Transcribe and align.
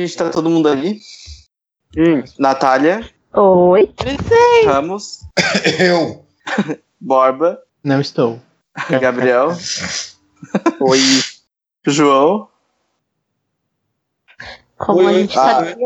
Gente, 0.00 0.16
tá 0.16 0.30
todo 0.30 0.48
mundo 0.48 0.66
ali. 0.66 0.98
Hum. 1.94 2.22
Natália, 2.38 3.06
Oi. 3.34 3.92
Ramos, 4.64 5.26
Eu. 5.78 6.24
Borba, 6.98 7.60
Não 7.84 8.00
estou. 8.00 8.40
Gabriel, 8.98 9.54
Oi. 10.80 11.00
João. 11.86 12.48
Como 14.78 15.00
Oi, 15.00 15.06
a 15.06 15.12
gente 15.18 15.38
Ah, 15.38 15.54
sabia. 15.56 15.76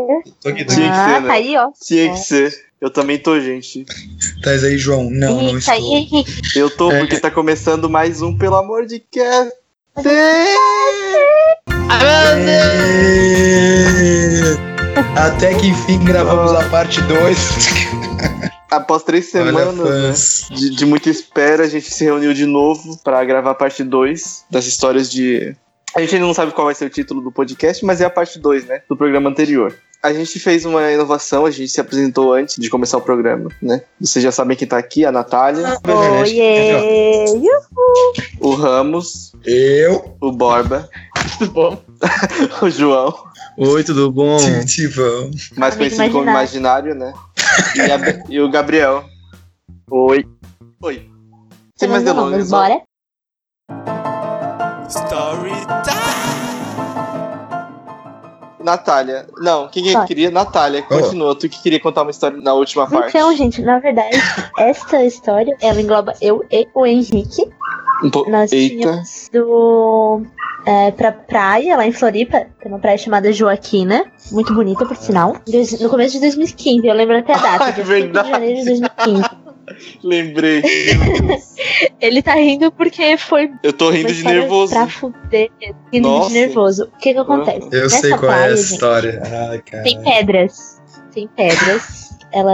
Tô 0.41 0.49
aqui, 0.49 0.65
tô 0.65 0.75
Tinha 0.75 0.87
que 0.93 0.97
ah, 0.97 1.09
ser, 1.15 1.21
né? 1.23 1.27
tá 1.27 1.33
aí, 1.33 1.57
ó. 1.57 1.71
Tinha 1.85 2.13
que 2.13 2.19
ser. 2.21 2.67
Eu 2.81 2.91
também 2.91 3.19
tô, 3.19 3.41
gente. 3.41 3.85
Tá 4.45 4.51
aí, 4.51 4.79
João? 4.79 5.11
Não, 5.11 5.43
não 5.43 5.59
Isso 5.59 5.69
aí, 5.73 5.79
estou. 5.81 5.97
Henrique. 5.97 6.57
Eu 6.59 6.71
tô 6.71 6.93
É. 6.93 7.01
porque 7.01 7.19
tá 7.19 7.33
começando 7.33 7.91
mais 7.91 8.23
um, 8.23 8.39
pelo 8.39 8.55
amor 8.55 8.87
de 8.87 9.05
Deus. 9.13 9.53
Êêêê! 10.07 10.55
Até 15.17 15.55
que 15.55 15.69
enfim 15.69 16.05
gravamos 16.05 16.53
a 16.53 16.69
parte 16.69 17.01
2. 17.03 17.39
Após 18.71 19.05
três 19.05 19.31
semanas 19.31 20.49
né, 20.51 20.57
de, 20.57 20.71
de 20.71 20.85
muita 20.85 21.09
espera, 21.09 21.63
a 21.63 21.69
gente 21.69 21.89
se 21.89 22.03
reuniu 22.05 22.35
de 22.35 22.45
novo 22.45 22.99
pra 23.05 23.25
gravar 23.25 23.53
a 23.53 23.55
parte 23.55 23.85
2 23.85 24.47
das 24.51 24.67
histórias 24.67 25.11
de. 25.11 25.55
A 25.95 26.01
gente 26.01 26.17
ainda 26.17 26.27
não 26.27 26.35
sabe 26.35 26.53
qual 26.53 26.65
vai 26.65 26.75
ser 26.75 26.87
o 26.87 26.91
título 26.91 27.21
do 27.21 27.31
podcast, 27.31 27.85
mas 27.85 28.01
é 28.01 28.05
a 28.05 28.11
parte 28.11 28.41
2, 28.41 28.67
né? 28.67 28.83
Do 28.89 28.97
programa 28.97 29.31
anterior. 29.31 29.73
A 30.03 30.13
gente 30.13 30.39
fez 30.41 30.67
uma 30.67 30.91
inovação, 30.91 31.47
a 31.47 31.51
gente 31.51 31.69
se 31.69 31.81
apresentou 31.81 32.33
antes 32.33 32.57
de 32.57 32.69
começar 32.69 32.99
o 32.99 33.01
programa, 33.01 33.49
né? 33.63 33.83
Vocês 34.01 34.23
já 34.23 34.33
sabem 34.33 34.57
quem 34.57 34.67
tá 34.67 34.77
aqui, 34.77 35.07
a 35.07 35.13
Natália, 35.13 35.79
Oiê. 36.21 37.41
o 38.41 38.55
Ramos, 38.55 39.33
Eu. 39.47 40.17
o 40.21 40.33
Borba, 40.33 40.91
Tudo 41.39 41.51
bom? 41.53 41.83
o 42.63 42.71
João, 42.71 43.15
Oi, 43.57 43.85
tudo 43.85 44.11
bom? 44.13 44.37
Tivão. 44.67 45.31
mais 45.57 45.77
conhecido 45.77 46.11
como 46.11 46.29
Imaginário, 46.29 46.95
né? 46.95 47.13
E, 47.77 47.81
a- 47.81 48.25
e 48.29 48.41
o 48.41 48.51
Gabriel. 48.51 49.05
Oi. 49.91 50.25
Oi. 50.83 51.11
Sem 51.77 51.89
mais 51.89 52.03
Vamos, 52.05 52.31
delongas, 52.31 52.51
bora. 52.51 52.81
Natália. 58.63 59.27
Não, 59.39 59.69
quem 59.69 59.85
queria? 60.07 60.31
Natália, 60.31 60.83
continua. 60.83 61.35
Tu 61.39 61.49
que 61.49 61.63
queria 61.63 61.81
contar 61.81 62.03
uma 62.03 62.11
história 62.11 62.39
na 62.41 62.55
última 62.55 62.89
parte. 62.89 63.09
Então, 63.11 63.35
gente, 63.37 63.61
na 63.63 63.79
verdade, 63.79 64.17
esta 64.59 65.05
história, 65.05 65.55
ela 65.61 65.81
engloba 65.81 66.15
eu 66.21 66.43
e 66.51 66.67
o 66.75 66.87
Henrique. 66.87 67.43
Um 68.03 68.11
po- 68.11 68.29
Nós 68.31 68.51
Eita. 68.53 68.75
tínhamos 68.77 69.29
do 69.33 70.23
é, 70.67 70.91
pra 70.91 71.13
praia, 71.13 71.77
lá 71.77 71.87
em 71.87 71.93
Floripa. 71.93 72.47
Tem 72.61 72.71
uma 72.73 72.79
praia 72.79 72.97
chamada 72.99 73.33
Joaquina. 73.33 74.05
Muito 74.33 74.53
bonita, 74.55 74.85
por 74.87 74.97
sinal. 74.97 75.37
Dois- 75.47 75.79
No 75.81 75.89
começo 75.91 76.15
de 76.15 76.21
2015, 76.21 76.87
eu 76.87 76.95
lembro 76.95 77.17
até 77.19 77.35
a 77.35 77.39
data. 77.39 77.65
Ah, 77.65 77.69
é 77.71 77.73
dia 77.73 77.85
5 77.85 77.89
verdade. 77.89 78.27
de 78.27 78.31
janeiro 78.33 78.59
de 78.61 78.65
2015. 78.67 79.45
Lembrei. 80.05 80.63
Ele 82.01 82.23
tá 82.23 82.35
rindo 82.35 82.71
porque 82.73 83.17
foi 83.17 83.51
Eu 83.63 83.73
tô 83.73 83.91
rindo 83.91 84.13
de 84.13 84.23
nervoso. 84.23 84.73
pra 84.73 84.87
fuder. 84.87 85.51
Rindo 85.93 86.09
Nossa. 86.09 86.29
de 86.29 86.35
nervoso. 86.35 86.85
O 86.85 86.99
que 86.99 87.13
que 87.15 87.19
acontece? 87.19 87.69
Eu 87.73 87.83
Nessa 87.83 87.99
sei 88.01 88.11
qual 88.11 88.25
é 88.25 88.27
praia, 88.37 88.53
essa 88.53 88.63
gente, 88.63 88.73
história. 88.73 89.23
Ai, 89.51 89.59
cara. 89.63 89.83
Tem 89.83 90.03
pedras. 90.03 90.83
Tem 91.13 91.29
pedras. 91.29 92.11
Ela 92.33 92.53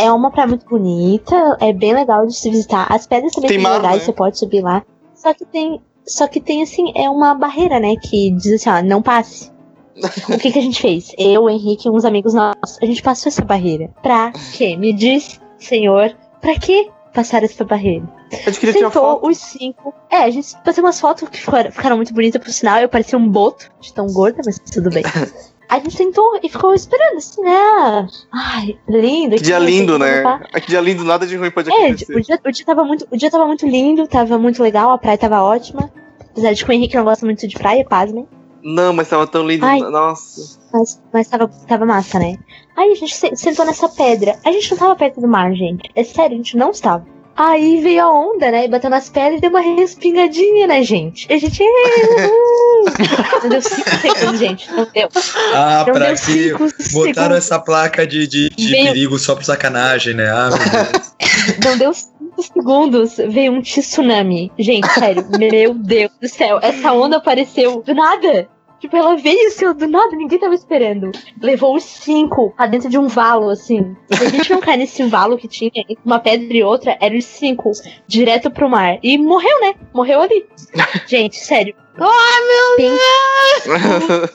é 0.00 0.12
uma 0.12 0.30
praia 0.30 0.48
muito 0.48 0.66
bonita. 0.66 1.56
É 1.60 1.72
bem 1.72 1.94
legal 1.94 2.26
de 2.26 2.36
se 2.36 2.50
visitar. 2.50 2.86
As 2.92 3.06
pedras 3.06 3.32
também 3.32 3.48
Tem 3.48 3.60
são 3.60 3.70
mar, 3.70 3.76
legais, 3.78 3.98
né? 4.00 4.04
você 4.04 4.12
pode 4.12 4.38
subir 4.38 4.60
lá. 4.60 4.82
Só 5.14 5.32
que 5.34 5.44
tem. 5.46 5.80
Só 6.08 6.26
que 6.26 6.40
tem 6.40 6.62
assim, 6.62 6.92
é 6.94 7.08
uma 7.08 7.34
barreira, 7.34 7.78
né? 7.78 7.94
Que 7.96 8.30
diz 8.30 8.54
assim, 8.54 8.70
ó, 8.70 8.82
não 8.82 9.02
passe. 9.02 9.50
o 10.28 10.38
que, 10.38 10.50
que 10.52 10.58
a 10.58 10.62
gente 10.62 10.80
fez? 10.80 11.12
Eu, 11.18 11.44
o 11.44 11.50
Henrique 11.50 11.88
e 11.88 11.90
uns 11.90 12.04
amigos 12.04 12.32
nossos, 12.34 12.78
a 12.80 12.86
gente 12.86 13.02
passou 13.02 13.28
essa 13.28 13.44
barreira. 13.44 13.90
Pra 14.02 14.32
quê? 14.52 14.76
Me 14.76 14.92
diz, 14.92 15.40
senhor, 15.58 16.16
pra 16.40 16.54
que 16.58 16.88
passar 17.12 17.42
essa 17.42 17.64
barreira? 17.64 18.08
A 18.32 18.36
gente 18.50 18.60
queria 18.60 18.74
tirar 18.74 18.88
Sentou 18.92 19.14
foto. 19.14 19.28
os 19.28 19.38
cinco. 19.38 19.94
É, 20.10 20.18
a 20.18 20.30
gente 20.30 20.54
fazia 20.64 20.82
umas 20.84 21.00
fotos 21.00 21.28
que 21.28 21.40
ficaram, 21.40 21.72
ficaram 21.72 21.96
muito 21.96 22.12
bonitas 22.14 22.40
pro 22.40 22.52
sinal. 22.52 22.78
Eu 22.78 22.88
parecia 22.88 23.18
um 23.18 23.28
boto 23.28 23.70
de 23.80 23.92
tão 23.92 24.06
gorda, 24.06 24.40
mas 24.44 24.58
tudo 24.58 24.90
bem. 24.90 25.02
A 25.68 25.78
gente 25.80 25.94
sentou 25.98 26.40
e 26.42 26.48
ficou 26.48 26.72
esperando, 26.72 27.18
assim, 27.18 27.42
né? 27.42 28.08
Ai, 28.32 28.78
lindo. 28.88 29.36
Que 29.36 29.42
dia 29.42 29.58
lindo, 29.58 29.98
né? 29.98 30.22
tá? 30.22 30.38
Que 30.62 30.68
dia 30.68 30.80
lindo, 30.80 31.04
nada 31.04 31.26
de 31.26 31.36
ruim 31.36 31.50
pode 31.50 31.70
É, 31.70 31.88
acontecer. 31.88 32.16
o 32.16 32.20
dia, 32.22 32.40
o, 32.42 32.50
dia 32.50 32.64
tava 32.64 32.84
muito, 32.84 33.06
o 33.10 33.16
dia 33.18 33.30
tava 33.30 33.44
muito 33.44 33.66
lindo, 33.66 34.08
tava 34.08 34.38
muito 34.38 34.62
legal, 34.62 34.90
a 34.90 34.96
praia 34.96 35.18
tava 35.18 35.42
ótima. 35.42 35.92
Apesar 36.38 36.52
de 36.54 36.64
que 36.64 36.70
o 36.70 36.72
Henrique 36.74 36.96
não 36.96 37.04
gosta 37.04 37.26
muito 37.26 37.46
de 37.48 37.54
praia, 37.56 37.84
pasmem. 37.84 38.26
Não, 38.62 38.92
mas 38.92 39.08
tava 39.08 39.26
tão 39.26 39.46
lindo. 39.46 39.64
Ai. 39.64 39.80
Nossa. 39.80 40.58
Mas, 40.72 41.00
mas 41.12 41.28
tava, 41.28 41.48
tava 41.66 41.84
massa, 41.86 42.18
né? 42.18 42.36
Aí 42.76 42.92
a 42.92 42.94
gente 42.94 43.14
se- 43.14 43.34
sentou 43.36 43.64
nessa 43.64 43.88
pedra. 43.88 44.36
A 44.44 44.52
gente 44.52 44.70
não 44.70 44.78
tava 44.78 44.96
perto 44.96 45.20
do 45.20 45.28
mar, 45.28 45.52
gente. 45.54 45.90
É 45.94 46.04
sério, 46.04 46.34
a 46.34 46.36
gente 46.36 46.56
não 46.56 46.70
estava. 46.70 47.04
Aí 47.36 47.80
veio 47.80 48.02
a 48.04 48.10
onda, 48.10 48.50
né? 48.50 48.64
E 48.64 48.68
bateu 48.68 48.90
nas 48.90 49.08
pedras 49.08 49.38
e 49.38 49.40
deu 49.40 49.50
uma 49.50 49.60
respingadinha, 49.60 50.66
né, 50.66 50.82
gente? 50.82 51.32
A 51.32 51.38
gente. 51.38 51.62
não 53.42 53.48
deu 53.48 53.62
5 53.62 53.90
segundos, 54.00 54.38
gente. 54.40 54.70
Não 54.72 54.86
deu. 54.92 55.08
Ah, 55.54 55.84
Não 55.86 55.94
pra 55.94 56.06
deu 56.06 56.14
que 56.14 56.20
cinco 56.20 56.58
botaram 56.58 57.12
segundos. 57.12 57.36
essa 57.36 57.58
placa 57.60 58.06
de, 58.06 58.26
de, 58.26 58.48
de 58.50 58.68
Veio- 58.70 58.86
perigo 58.86 59.18
só 59.18 59.34
por 59.36 59.44
sacanagem, 59.44 60.14
né? 60.14 60.28
Ah, 60.30 60.48
meu 60.50 60.58
Deus. 60.92 61.64
Não 61.64 61.78
deu 61.78 61.94
5 61.94 62.17
segundos. 62.46 63.16
Veio 63.16 63.52
um 63.52 63.60
tsunami. 63.60 64.52
Gente, 64.58 64.88
sério. 64.88 65.26
meu 65.38 65.74
Deus 65.74 66.12
do 66.20 66.28
céu. 66.28 66.58
Essa 66.62 66.92
onda 66.92 67.16
apareceu 67.16 67.82
do 67.82 67.94
nada. 67.94 68.48
Tipo, 68.80 68.96
ela 68.96 69.16
veio 69.16 69.48
assim, 69.48 69.72
do 69.74 69.88
nada, 69.88 70.14
ninguém 70.14 70.38
tava 70.38 70.54
esperando. 70.54 71.10
Levou 71.42 71.74
os 71.74 71.82
cinco 71.82 72.52
pra 72.56 72.66
dentro 72.66 72.88
de 72.88 72.96
um 72.96 73.08
valo, 73.08 73.50
assim. 73.50 73.96
Se 74.08 74.24
a 74.24 74.28
gente 74.28 74.50
não 74.50 74.60
cair 74.60 74.76
nesse 74.76 75.02
valo 75.04 75.36
que 75.36 75.48
tinha 75.48 75.70
entre 75.74 75.98
uma 76.04 76.20
pedra 76.20 76.56
e 76.56 76.62
outra, 76.62 76.96
eram 77.00 77.16
os 77.16 77.24
cinco 77.24 77.72
direto 78.06 78.50
pro 78.50 78.70
mar. 78.70 78.98
E 79.02 79.18
morreu, 79.18 79.60
né? 79.60 79.74
Morreu 79.92 80.20
ali. 80.20 80.46
Gente, 81.08 81.36
sério. 81.36 81.74
Ai, 81.96 82.40
meu 82.46 82.94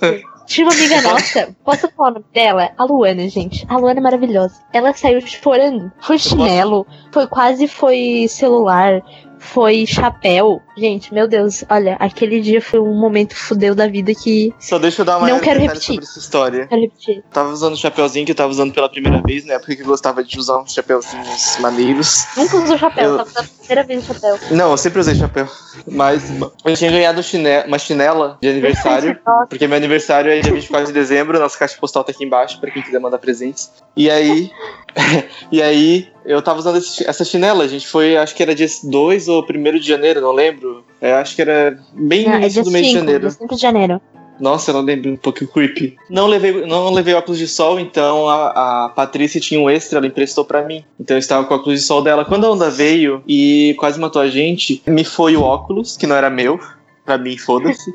Deus! 0.02 0.24
Tinha 0.46 0.68
uma 0.68 0.74
amiga 0.74 1.02
nossa, 1.02 1.56
posso 1.64 1.90
falar 1.92 2.10
o 2.10 2.14
nome 2.16 2.26
dela? 2.34 2.72
A 2.78 2.84
Luana, 2.84 3.28
gente. 3.30 3.66
A 3.70 3.78
Luana 3.78 4.00
é 4.00 4.04
maravilhosa. 4.04 4.62
Ela 4.74 4.94
saiu 4.94 5.22
chorando. 5.22 5.92
Foi 6.00 6.18
chinelo, 6.18 6.86
foi 7.12 7.28
quase 7.28 7.68
foi 7.68 8.26
celular, 8.28 9.02
foi 9.44 9.86
chapéu. 9.86 10.62
Gente, 10.78 11.14
meu 11.14 11.28
Deus, 11.28 11.64
olha, 11.70 11.96
aquele 12.00 12.42
dia 12.42 12.62
foi 12.62 12.80
um 12.80 12.94
momento 12.96 13.36
fudeu 13.36 13.76
da 13.76 13.88
vida 13.88 14.14
que. 14.16 14.54
Só 14.60 14.80
deixa 14.80 15.02
eu 15.02 15.06
dar 15.06 15.18
uma 15.18 15.28
Não 15.28 15.40
quero 15.40 15.60
repetir. 15.60 15.96
sobre 15.96 16.04
essa 16.06 16.20
história. 16.20 16.68
Quero 16.68 16.82
repetir. 16.82 17.24
Tava 17.32 17.50
usando 17.50 17.74
o 17.74 17.78
chapeuzinho 17.78 18.26
que 18.26 18.32
eu 18.32 18.36
tava 18.36 18.50
usando 18.50 18.74
pela 18.74 18.90
primeira 18.90 19.22
vez, 19.22 19.46
né? 19.46 19.60
Porque 19.60 19.82
eu 19.82 19.86
gostava 19.86 20.24
de 20.24 20.40
usar 20.40 20.58
uns 20.60 20.74
chapeuzinhos 20.74 21.58
maneiros. 21.60 22.26
Nunca 22.38 22.58
usou 22.58 22.78
chapéu, 22.78 23.12
Eu- 23.12 23.18
tava 23.18 23.30
usando 23.30 23.46
a 23.46 23.60
primeira 23.60 23.84
vez 23.84 24.04
o 24.04 24.14
chapéu. 24.14 24.40
Não, 24.52 24.72
eu 24.72 24.78
sempre 24.78 25.00
usei 25.00 25.16
chapéu. 25.16 25.48
Mas 25.88 26.24
eu 26.66 26.76
tinha 26.76 26.92
ganhado 26.92 27.22
uma 27.68 27.78
chinela 27.78 28.38
de 28.42 28.48
aniversário. 28.50 29.20
Porque 29.50 29.68
meu 29.68 29.78
aniversário 29.78 30.32
é 30.32 30.40
dia 30.40 30.54
24 30.54 30.88
de 30.88 30.94
dezembro, 30.94 31.40
nossa 31.40 31.58
caixa 31.58 31.78
postal 31.80 32.04
tá 32.04 32.12
aqui 32.12 32.24
embaixo 32.24 32.60
pra 32.60 32.72
quem 32.72 32.82
quiser 32.82 33.00
mandar 33.00 33.18
presentes. 33.18 33.72
E 33.96 34.10
aí. 34.10 34.50
e 35.52 35.62
aí, 35.62 36.13
eu 36.26 36.42
tava 36.42 36.60
usando 36.60 36.78
esse- 36.78 37.08
essa 37.08 37.24
chinela, 37.26 37.68
gente. 37.68 37.88
Foi, 37.88 38.16
acho 38.18 38.36
que 38.36 38.42
era 38.44 38.54
dia 38.56 38.68
2 38.84 39.28
ou 39.28 39.44
1 39.44 39.80
de 39.80 39.88
janeiro, 39.88 40.22
não 40.22 40.32
lembro. 40.32 40.84
É, 41.02 41.14
acho 41.14 41.36
que 41.36 41.42
era 41.42 41.78
bem 41.94 42.26
no 42.28 42.34
é 42.34 42.38
início 42.38 42.54
dia 42.54 42.64
do 42.64 42.72
mês 42.72 42.86
de 42.86 42.92
5, 42.94 43.00
janeiro. 43.00 43.22
dia 43.22 43.32
5 43.32 43.56
de 43.56 43.62
janeiro. 43.62 44.02
Nossa, 44.40 44.72
eu 44.72 44.76
não 44.76 44.82
lembro 44.82 45.12
um 45.12 45.16
pouquinho 45.16 45.50
creepy. 45.52 45.96
Não 46.10 46.26
levei, 46.26 46.66
não 46.66 46.92
levei 46.92 47.14
óculos 47.14 47.38
de 47.38 47.48
sol, 47.48 47.80
então 47.80 48.28
a, 48.28 48.86
a 48.86 48.90
Patrícia 48.90 49.40
tinha 49.40 49.60
um 49.62 49.70
extra, 49.70 50.00
ela 50.00 50.08
emprestou 50.08 50.44
pra 50.44 50.64
mim. 50.64 50.84
Então 51.00 51.16
eu 51.16 51.20
estava 51.20 51.46
com 51.46 51.54
o 51.54 51.58
óculos 51.58 51.80
de 51.80 51.86
sol 51.86 52.02
dela. 52.02 52.26
Quando 52.26 52.46
a 52.48 52.52
onda 52.52 52.70
veio 52.70 53.22
e 53.28 53.76
quase 53.78 54.00
matou 54.00 54.22
a 54.22 54.28
gente, 54.28 54.82
me 54.88 55.04
foi 55.04 55.36
o 55.38 55.44
óculos, 55.44 55.96
que 55.96 56.08
não 56.08 56.16
era 56.16 56.30
meu. 56.32 56.60
Pra 57.06 57.18
mim, 57.18 57.38
foda-se. 57.38 57.94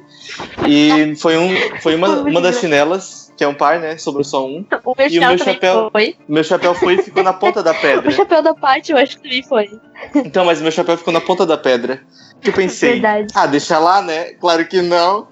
E 0.68 1.16
foi, 1.16 1.36
um, 1.38 1.48
foi 1.82 1.94
uma, 1.96 2.08
uma 2.28 2.40
das 2.40 2.60
chinelas, 2.60 3.27
que 3.38 3.44
é 3.44 3.48
um 3.48 3.54
par, 3.54 3.78
né? 3.78 3.96
Sobrou 3.96 4.24
só 4.24 4.44
um. 4.44 4.66
O 4.84 4.94
meu, 4.98 5.08
E 5.08 5.18
o 5.18 5.26
meu 5.28 5.38
chapéu? 5.38 5.88
foi. 5.92 6.16
O 6.28 6.32
meu 6.32 6.42
chapéu 6.44 6.74
foi 6.74 6.94
e 6.94 7.02
ficou 7.02 7.22
na 7.22 7.32
ponta 7.32 7.62
da 7.62 7.70
O 7.78 7.80
pedra. 7.80 8.10
chapéu 8.10 8.42
da 8.42 8.52
parte 8.52 8.90
eu 8.90 8.98
acho 8.98 9.16
que 9.16 9.22
também 9.22 9.42
foi. 9.44 9.70
Então, 10.16 10.44
mas 10.44 10.58
o 10.58 10.62
meu 10.64 10.72
chapéu 10.72 10.98
ficou 10.98 11.12
na 11.14 11.20
ponta 11.20 11.46
da 11.46 11.56
pedra. 11.56 12.02
Eu 12.44 12.52
pensei, 12.52 12.94
Verdade. 12.94 13.28
ah, 13.34 13.46
deixa 13.46 13.78
lá, 13.78 14.02
né? 14.02 14.32
Claro 14.34 14.66
que 14.66 14.82
não. 14.82 15.28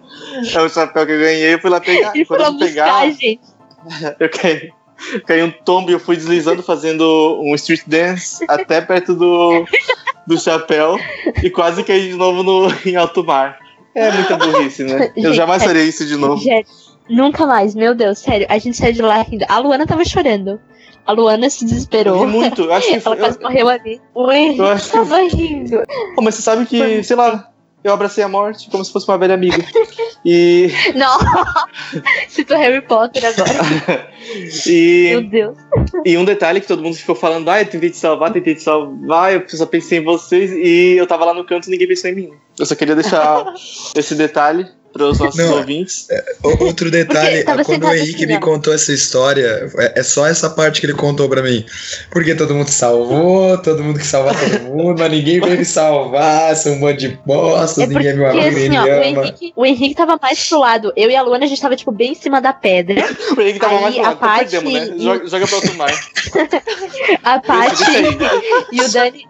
É 0.55 0.61
o 0.61 0.69
chapéu 0.69 1.05
que 1.05 1.13
eu 1.13 1.19
ganhei, 1.19 1.55
eu 1.55 1.59
fui 1.59 1.69
lá 1.71 1.81
pegar. 1.81 2.13
Foi 2.13 2.25
Quando 2.25 2.63
eu 2.63 2.67
pegar, 2.69 2.85
buscar, 3.07 3.11
gente. 3.11 3.41
eu 4.21 4.29
caí, 4.31 4.71
caí 5.27 5.43
um 5.43 5.51
tombo 5.51 5.91
e 5.91 5.95
eu 5.95 6.01
fui 6.01 6.17
deslizando 6.17 6.63
fazendo 6.63 7.41
um 7.43 7.55
street 7.57 7.83
dance 7.89 8.45
até 8.49 8.81
perto 8.81 9.15
do, 9.15 9.65
do 10.27 10.39
chapéu 10.41 10.97
e 11.43 11.51
quase 11.51 11.83
caí 11.83 12.09
de 12.09 12.15
novo 12.15 12.43
no, 12.45 12.69
em 12.89 12.95
alto 12.97 13.25
mar. 13.25 13.59
É 13.95 14.11
muita 14.13 14.37
burrice, 14.37 14.85
né? 14.85 15.11
Eu 15.17 15.33
jamais 15.33 15.63
é- 15.63 15.67
faria 15.67 15.83
isso 15.83 16.05
de 16.07 16.17
novo. 16.17 16.37
Gente, 16.43 16.69
nunca 17.09 17.47
mais, 17.47 17.75
meu 17.75 17.95
Deus, 17.95 18.19
sério. 18.19 18.47
A 18.49 18.59
gente 18.59 18.77
saiu 18.77 18.93
de 18.93 19.03
lá 19.03 19.23
rindo. 19.23 19.45
A 19.49 19.59
Luana 19.59 19.87
tava 19.87 20.05
chorando. 20.05 20.61
A 21.07 21.13
Luana 21.13 21.49
se 21.49 21.65
desesperou. 21.65 22.27
muito. 22.27 22.63
Eu 22.63 22.73
acho 22.73 22.87
que 22.89 22.93
Ela 22.95 23.01
foi, 23.03 23.17
quase 23.17 23.39
eu, 23.39 23.43
morreu 23.43 23.69
ali. 23.69 24.01
O 24.15 24.31
Henrique 24.33 24.59
eu 24.59 24.67
acho 24.67 24.87
que- 24.87 24.93
tava 24.93 25.19
rindo. 25.29 25.83
Pô, 26.15 26.23
mas 26.23 26.35
você 26.35 26.43
sabe 26.43 26.67
que, 26.67 27.03
sei 27.05 27.15
lá, 27.17 27.49
eu 27.85 27.93
abracei 27.93 28.25
a 28.25 28.29
morte 28.29 28.69
como 28.71 28.85
se 28.85 28.91
fosse 28.93 29.07
uma 29.09 29.17
velha 29.17 29.35
amiga. 29.35 29.65
E. 30.25 30.69
Não. 30.97 31.17
Citou 32.29 32.57
Harry 32.57 32.81
Potter 32.81 33.25
agora. 33.25 34.11
e, 34.67 35.09
Meu 35.11 35.23
Deus. 35.23 35.59
e 36.05 36.19
um 36.19 36.25
detalhe 36.25 36.61
que 36.61 36.67
todo 36.67 36.83
mundo 36.83 36.97
ficou 36.97 37.15
falando, 37.15 37.49
ah, 37.49 37.61
eu 37.61 37.67
tentei 37.67 37.91
te 37.91 37.97
salvar, 37.97 38.33
tentei 38.33 38.57
te 38.57 38.63
salvar, 38.63 39.33
eu 39.33 39.49
só 39.49 39.67
pensei 39.67 39.99
em 39.99 40.05
vocês 40.05 40.51
e 40.51 40.97
eu 40.97 41.07
tava 41.07 41.25
lá 41.25 41.33
no 41.35 41.45
canto 41.45 41.69
e 41.69 41.71
ninguém 41.71 41.87
pensou 41.87 42.11
em 42.11 42.15
mim. 42.17 42.31
Eu 42.59 42.67
só 42.67 42.75
queria 42.75 42.97
deixar 42.97 43.45
esse 43.95 44.17
detalhe 44.17 44.67
para 44.97 45.07
os 45.07 45.19
nossos 45.19 45.39
Não, 45.39 45.59
ouvintes. 45.59 46.07
O- 46.43 46.65
Outro 46.65 46.91
detalhe, 46.91 47.45
quando 47.65 47.85
o 47.87 47.95
Henrique 47.95 48.25
assim, 48.25 48.27
me 48.35 48.41
contou 48.41 48.73
essa 48.75 48.93
história, 48.93 49.71
é 49.79 50.01
é 50.01 50.03
só 50.03 50.27
essa 50.27 50.49
parte 50.51 50.81
que 50.81 50.87
ele 50.87 50.95
contou 50.95 51.29
pra 51.29 51.43
mim. 51.43 51.65
Porque 52.11 52.35
todo 52.35 52.55
mundo 52.55 52.69
salvou, 52.69 53.57
todo 53.59 53.83
mundo 53.83 53.99
que 53.99 54.07
salvar 54.07 54.35
todo 54.39 54.63
mundo, 54.65 54.97
mas 54.99 55.11
ninguém 55.11 55.41
veio 55.41 55.59
me 55.59 55.65
salvar, 55.65 56.55
são 56.57 56.73
um 56.73 56.79
monte 56.79 56.99
de 57.01 57.09
bosta, 57.25 57.83
É 57.83 57.87
ninguém 57.87 58.17
porque, 58.17 58.37
me 58.37 58.49
assim, 58.49 58.77
ó, 58.77 58.83
o 58.85 58.93
ama. 58.93 59.05
Henrique, 59.05 59.53
o 59.57 59.67
Henrique 59.67 59.95
tava 59.95 60.19
mais 60.21 60.49
pro 60.49 60.59
lado. 60.61 60.93
Eu 60.97 61.11
e 61.11 61.17
a 61.17 61.23
Luana, 61.23 61.45
a 61.45 61.49
gente 61.49 61.61
tava, 61.61 61.77
tipo, 61.77 61.93
bem 61.93 62.13
em 62.13 62.15
cima 62.15 62.41
da 62.41 62.53
pedra. 62.53 63.05
O 63.37 63.41
Henrique 63.41 63.59
tava 63.61 63.75
Aí, 63.77 63.83
mais 63.83 63.95
pro 63.95 64.05
a 64.05 64.09
lado, 64.09 64.17
então 64.17 64.29
Paty 64.29 64.51
perdemos, 64.51 64.89
né? 64.89 64.97
e- 64.97 65.03
Joga, 65.05 65.29
joga 65.29 65.47
pra 65.47 65.57
outro 65.57 65.75
mar. 65.75 65.93
A 67.23 67.39
Paty 67.41 67.85
aí. 67.85 68.19
e 68.73 68.81
o 68.81 68.89
Dani. 68.93 69.27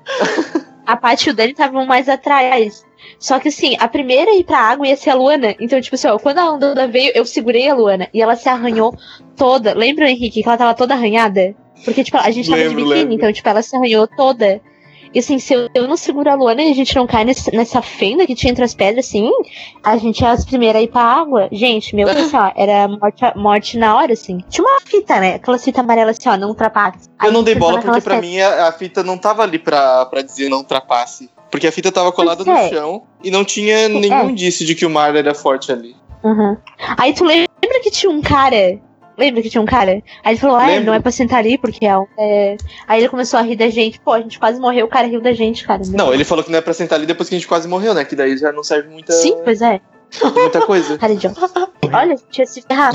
A 0.86 0.96
Paty 0.96 1.28
e 1.28 1.32
o 1.32 1.34
Dani 1.34 1.52
estavam 1.52 1.86
mais 1.86 2.08
atrás. 2.08 2.84
Só 3.18 3.38
que 3.38 3.48
assim, 3.48 3.76
a 3.80 3.88
primeira 3.88 4.30
a 4.30 4.36
ir 4.36 4.44
pra 4.44 4.58
água 4.58 4.86
ia 4.86 4.96
ser 4.96 5.10
a 5.10 5.14
Luana. 5.14 5.54
Então, 5.60 5.80
tipo 5.80 5.94
assim, 5.94 6.08
ó, 6.08 6.18
quando 6.18 6.38
a 6.38 6.50
onda 6.52 6.86
veio, 6.86 7.12
eu 7.14 7.24
segurei 7.24 7.68
a 7.68 7.74
Luana 7.74 8.08
e 8.12 8.20
ela 8.20 8.36
se 8.36 8.48
arranhou 8.48 8.94
toda. 9.36 9.74
Lembra, 9.74 10.10
Henrique, 10.10 10.42
que 10.42 10.48
ela 10.48 10.58
tava 10.58 10.74
toda 10.74 10.94
arranhada? 10.94 11.54
Porque, 11.84 12.02
tipo, 12.04 12.16
a 12.16 12.30
gente 12.30 12.48
tava 12.48 12.62
Lembro, 12.62 12.76
de 12.76 12.82
biquíni, 12.82 12.98
lembro. 13.00 13.14
então, 13.14 13.32
tipo, 13.32 13.48
ela 13.48 13.62
se 13.62 13.74
arranhou 13.76 14.06
toda. 14.06 14.60
E 15.14 15.18
assim, 15.20 15.38
se 15.38 15.54
eu, 15.54 15.68
eu 15.74 15.88
não 15.88 15.96
seguro 15.96 16.28
a 16.28 16.34
Luana 16.34 16.62
e 16.62 16.70
a 16.70 16.74
gente 16.74 16.94
não 16.94 17.06
cai 17.06 17.24
nesse- 17.24 17.54
nessa 17.56 17.80
fenda 17.80 18.26
que 18.26 18.34
tinha 18.34 18.50
entre 18.50 18.62
as 18.64 18.74
pedras, 18.74 19.06
assim, 19.06 19.30
a 19.82 19.96
gente 19.96 20.22
é 20.22 20.28
as 20.28 20.44
primeiras 20.44 20.80
a 20.80 20.82
ir 20.84 20.88
pra 20.88 21.00
água. 21.00 21.48
Gente, 21.50 21.94
meu 21.96 22.06
Deus, 22.06 22.26
assim, 22.26 22.36
ó, 22.36 22.50
era 22.54 22.86
morte, 22.88 23.22
morte 23.36 23.78
na 23.78 23.96
hora, 23.96 24.12
assim. 24.12 24.40
Tinha 24.50 24.66
uma 24.66 24.80
fita, 24.80 25.18
né? 25.18 25.34
Aquela 25.36 25.58
fita 25.58 25.80
amarela 25.80 26.10
assim, 26.10 26.28
ó, 26.28 26.36
não 26.36 26.48
ultrapasse. 26.48 27.08
Eu 27.24 27.32
não 27.32 27.42
dei 27.42 27.54
bola 27.54 27.80
porque 27.80 28.00
pra 28.02 28.16
pedras. 28.16 28.20
mim 28.30 28.40
a, 28.40 28.68
a 28.68 28.72
fita 28.72 29.02
não 29.02 29.16
tava 29.16 29.42
ali 29.42 29.58
pra, 29.58 30.04
pra 30.06 30.20
dizer 30.20 30.50
não 30.50 30.58
ultrapasse. 30.58 31.30
Porque 31.50 31.66
a 31.66 31.72
fita 31.72 31.92
tava 31.92 32.10
colada 32.12 32.44
no 32.44 32.52
é. 32.52 32.68
chão 32.68 33.02
e 33.22 33.30
não 33.30 33.44
tinha 33.44 33.88
nenhum 33.88 34.30
indício 34.30 34.66
de 34.66 34.74
que 34.74 34.84
o 34.84 34.90
mar 34.90 35.14
era 35.14 35.34
forte 35.34 35.70
ali. 35.72 35.94
Uhum. 36.22 36.56
Aí 36.98 37.14
tu 37.14 37.24
lembra 37.24 37.80
que 37.82 37.90
tinha 37.90 38.10
um 38.10 38.20
cara. 38.20 38.78
Lembra 39.18 39.40
que 39.40 39.48
tinha 39.48 39.62
um 39.62 39.66
cara? 39.66 40.02
Aí 40.22 40.32
ele 40.34 40.38
falou, 40.38 40.56
ah, 40.56 40.78
não 40.80 40.92
é 40.92 41.00
pra 41.00 41.10
sentar 41.10 41.38
ali, 41.38 41.56
porque 41.56 41.86
é, 41.86 41.96
um- 41.96 42.06
é. 42.18 42.56
Aí 42.86 43.00
ele 43.00 43.08
começou 43.08 43.40
a 43.40 43.42
rir 43.42 43.56
da 43.56 43.70
gente. 43.70 43.98
Pô, 44.00 44.12
a 44.12 44.20
gente 44.20 44.38
quase 44.38 44.60
morreu, 44.60 44.84
o 44.84 44.88
cara 44.90 45.06
riu 45.06 45.22
da 45.22 45.32
gente, 45.32 45.64
cara. 45.64 45.80
Não, 45.86 46.12
ele 46.12 46.24
falou 46.24 46.44
que 46.44 46.50
não 46.50 46.58
é 46.58 46.60
pra 46.60 46.74
sentar 46.74 46.98
ali 46.98 47.06
depois 47.06 47.28
que 47.28 47.34
a 47.34 47.38
gente 47.38 47.48
quase 47.48 47.66
morreu, 47.66 47.94
né? 47.94 48.04
Que 48.04 48.14
daí 48.14 48.36
já 48.36 48.52
não 48.52 48.62
serve 48.62 48.90
muita, 48.90 49.12
Sim, 49.14 49.36
pois 49.42 49.62
é. 49.62 49.80
muita 50.34 50.60
coisa. 50.66 50.98
Cara 50.98 51.12
idiota. 51.14 51.70
Olha, 51.92 52.14
a 52.14 52.16
gente 52.16 52.38
ia 52.38 52.46
se 52.46 52.60
ferrar. 52.60 52.92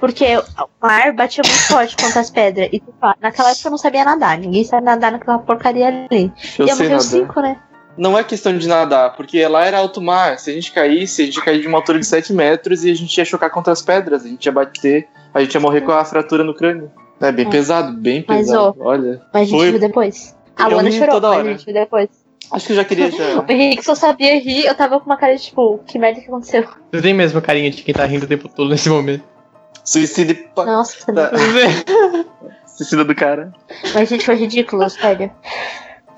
Porque 0.00 0.38
o 0.38 0.42
mar 0.80 1.12
batia 1.12 1.42
muito 1.44 1.62
forte 1.64 1.96
contra 1.96 2.20
as 2.20 2.30
pedras. 2.30 2.68
E 2.72 2.78
tipo, 2.78 2.92
naquela 3.20 3.50
época 3.50 3.66
eu 3.66 3.70
não 3.70 3.78
sabia 3.78 4.04
nadar. 4.04 4.38
Ninguém 4.38 4.64
sabe 4.64 4.84
nadar 4.84 5.12
naquela 5.12 5.38
porcaria 5.38 5.88
ali. 5.88 6.32
Eu 6.58 6.66
ia 6.66 6.74
sei 6.74 6.86
morrer 6.86 6.88
nadar. 6.88 7.00
cinco, 7.00 7.40
né? 7.40 7.60
Não 7.98 8.16
é 8.16 8.22
questão 8.24 8.56
de 8.56 8.66
nadar, 8.68 9.14
porque 9.16 9.44
lá 9.46 9.64
era 9.66 9.78
alto 9.78 10.00
mar. 10.00 10.38
Se 10.38 10.50
a 10.50 10.54
gente 10.54 10.70
caísse, 10.72 11.22
a 11.22 11.24
gente 11.26 11.36
ia 11.36 11.42
cair 11.44 11.60
de 11.60 11.66
uma 11.66 11.78
altura 11.78 11.98
de 11.98 12.06
7 12.06 12.32
metros 12.32 12.84
e 12.84 12.90
a 12.90 12.94
gente 12.94 13.16
ia 13.18 13.24
chocar 13.24 13.50
contra 13.50 13.72
as 13.72 13.82
pedras. 13.82 14.24
A 14.24 14.28
gente 14.28 14.46
ia 14.46 14.52
bater, 14.52 15.08
a 15.34 15.40
gente 15.42 15.52
ia 15.54 15.60
morrer 15.60 15.80
com 15.82 15.92
a 15.92 16.04
fratura 16.04 16.44
no 16.44 16.54
crânio. 16.54 16.90
É 17.20 17.32
bem 17.32 17.46
É. 17.46 17.50
pesado, 17.50 17.92
bem 17.94 18.24
Mas, 18.26 18.46
pesado. 18.46 18.76
Olha, 18.78 19.20
Mas 19.34 19.42
a 19.42 19.44
gente 19.44 19.58
Foi. 19.58 19.70
viu 19.72 19.80
depois. 19.80 20.36
A 20.56 20.64
Eu 20.64 20.70
Luana 20.70 20.90
chorou, 20.92 21.14
toda 21.14 21.28
mas 21.28 21.36
a 21.36 21.40
hora. 21.40 21.50
gente 21.52 21.64
viu 21.64 21.74
depois. 21.74 22.08
acho 22.52 22.66
que 22.66 22.72
eu 22.72 22.76
já 22.76 22.84
queria 22.84 23.10
já. 23.10 23.40
O 23.42 23.50
Henrique 23.52 23.84
só 23.84 23.94
sabia 23.96 24.38
rir, 24.40 24.64
eu 24.66 24.74
tava 24.76 25.00
com 25.00 25.06
uma 25.06 25.16
cara 25.16 25.34
de 25.36 25.42
tipo, 25.42 25.78
que 25.86 25.98
merda 25.98 26.20
que 26.20 26.28
aconteceu? 26.28 26.64
Você 26.92 27.02
tem 27.02 27.12
mesmo 27.12 27.38
a 27.38 27.42
carinha 27.42 27.70
de 27.70 27.82
quem 27.82 27.92
tá 27.92 28.04
rindo 28.04 28.24
o 28.24 28.28
tempo 28.28 28.48
todo 28.48 28.70
nesse 28.70 28.88
momento. 28.88 29.24
Suicídio 29.84 30.38
Nossa, 30.56 31.12
Tá. 31.12 31.30
suicida 32.66 33.04
do 33.04 33.14
cara. 33.14 33.52
Mas, 33.94 34.08
gente, 34.08 34.24
foi 34.24 34.36
ridículo, 34.36 34.88
sério. 34.88 35.30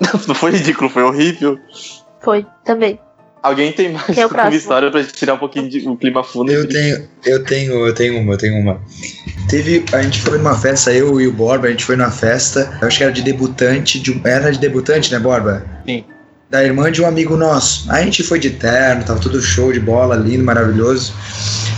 Não 0.27 0.35
foi 0.35 0.51
ridículo, 0.51 0.89
foi 0.89 1.03
horrível. 1.03 1.59
Foi, 2.21 2.45
também. 2.65 2.99
Alguém 3.43 3.71
tem 3.71 3.91
mais 3.91 4.15
é 4.15 4.25
o 4.25 4.29
uma 4.29 4.49
história 4.53 4.91
pra 4.91 5.01
gente 5.01 5.13
tirar 5.13 5.33
um 5.33 5.37
pouquinho 5.39 5.67
de, 5.67 5.87
o 5.89 5.97
clima 5.97 6.23
fundo? 6.23 6.51
Eu 6.51 6.67
tenho, 6.67 7.07
eu 7.25 7.43
tenho, 7.43 7.87
eu 7.87 7.93
tenho 7.93 8.19
uma, 8.19 8.33
eu 8.33 8.37
tenho 8.37 8.59
uma. 8.59 8.79
Teve, 9.49 9.83
a 9.93 10.01
gente 10.03 10.21
foi 10.21 10.37
numa 10.37 10.55
festa, 10.55 10.93
eu 10.93 11.19
e 11.19 11.27
o 11.27 11.33
Borba, 11.33 11.67
a 11.67 11.71
gente 11.71 11.83
foi 11.83 11.95
numa 11.95 12.11
festa, 12.11 12.77
eu 12.79 12.87
acho 12.87 12.97
que 12.99 13.03
era 13.03 13.11
de 13.11 13.23
debutante, 13.23 13.99
de, 13.99 14.11
um- 14.11 14.21
era 14.23 14.51
de 14.51 14.59
debutante, 14.59 15.11
né, 15.11 15.17
Borba? 15.17 15.65
Sim. 15.87 16.05
Da 16.51 16.63
irmã 16.63 16.91
de 16.91 17.01
um 17.01 17.07
amigo 17.07 17.35
nosso. 17.35 17.91
Aí 17.91 18.03
a 18.03 18.05
gente 18.05 18.21
foi 18.23 18.37
de 18.37 18.51
terno, 18.51 19.03
tava 19.03 19.19
tudo 19.19 19.41
show 19.41 19.73
de 19.73 19.79
bola, 19.79 20.15
lindo, 20.15 20.43
maravilhoso. 20.43 21.11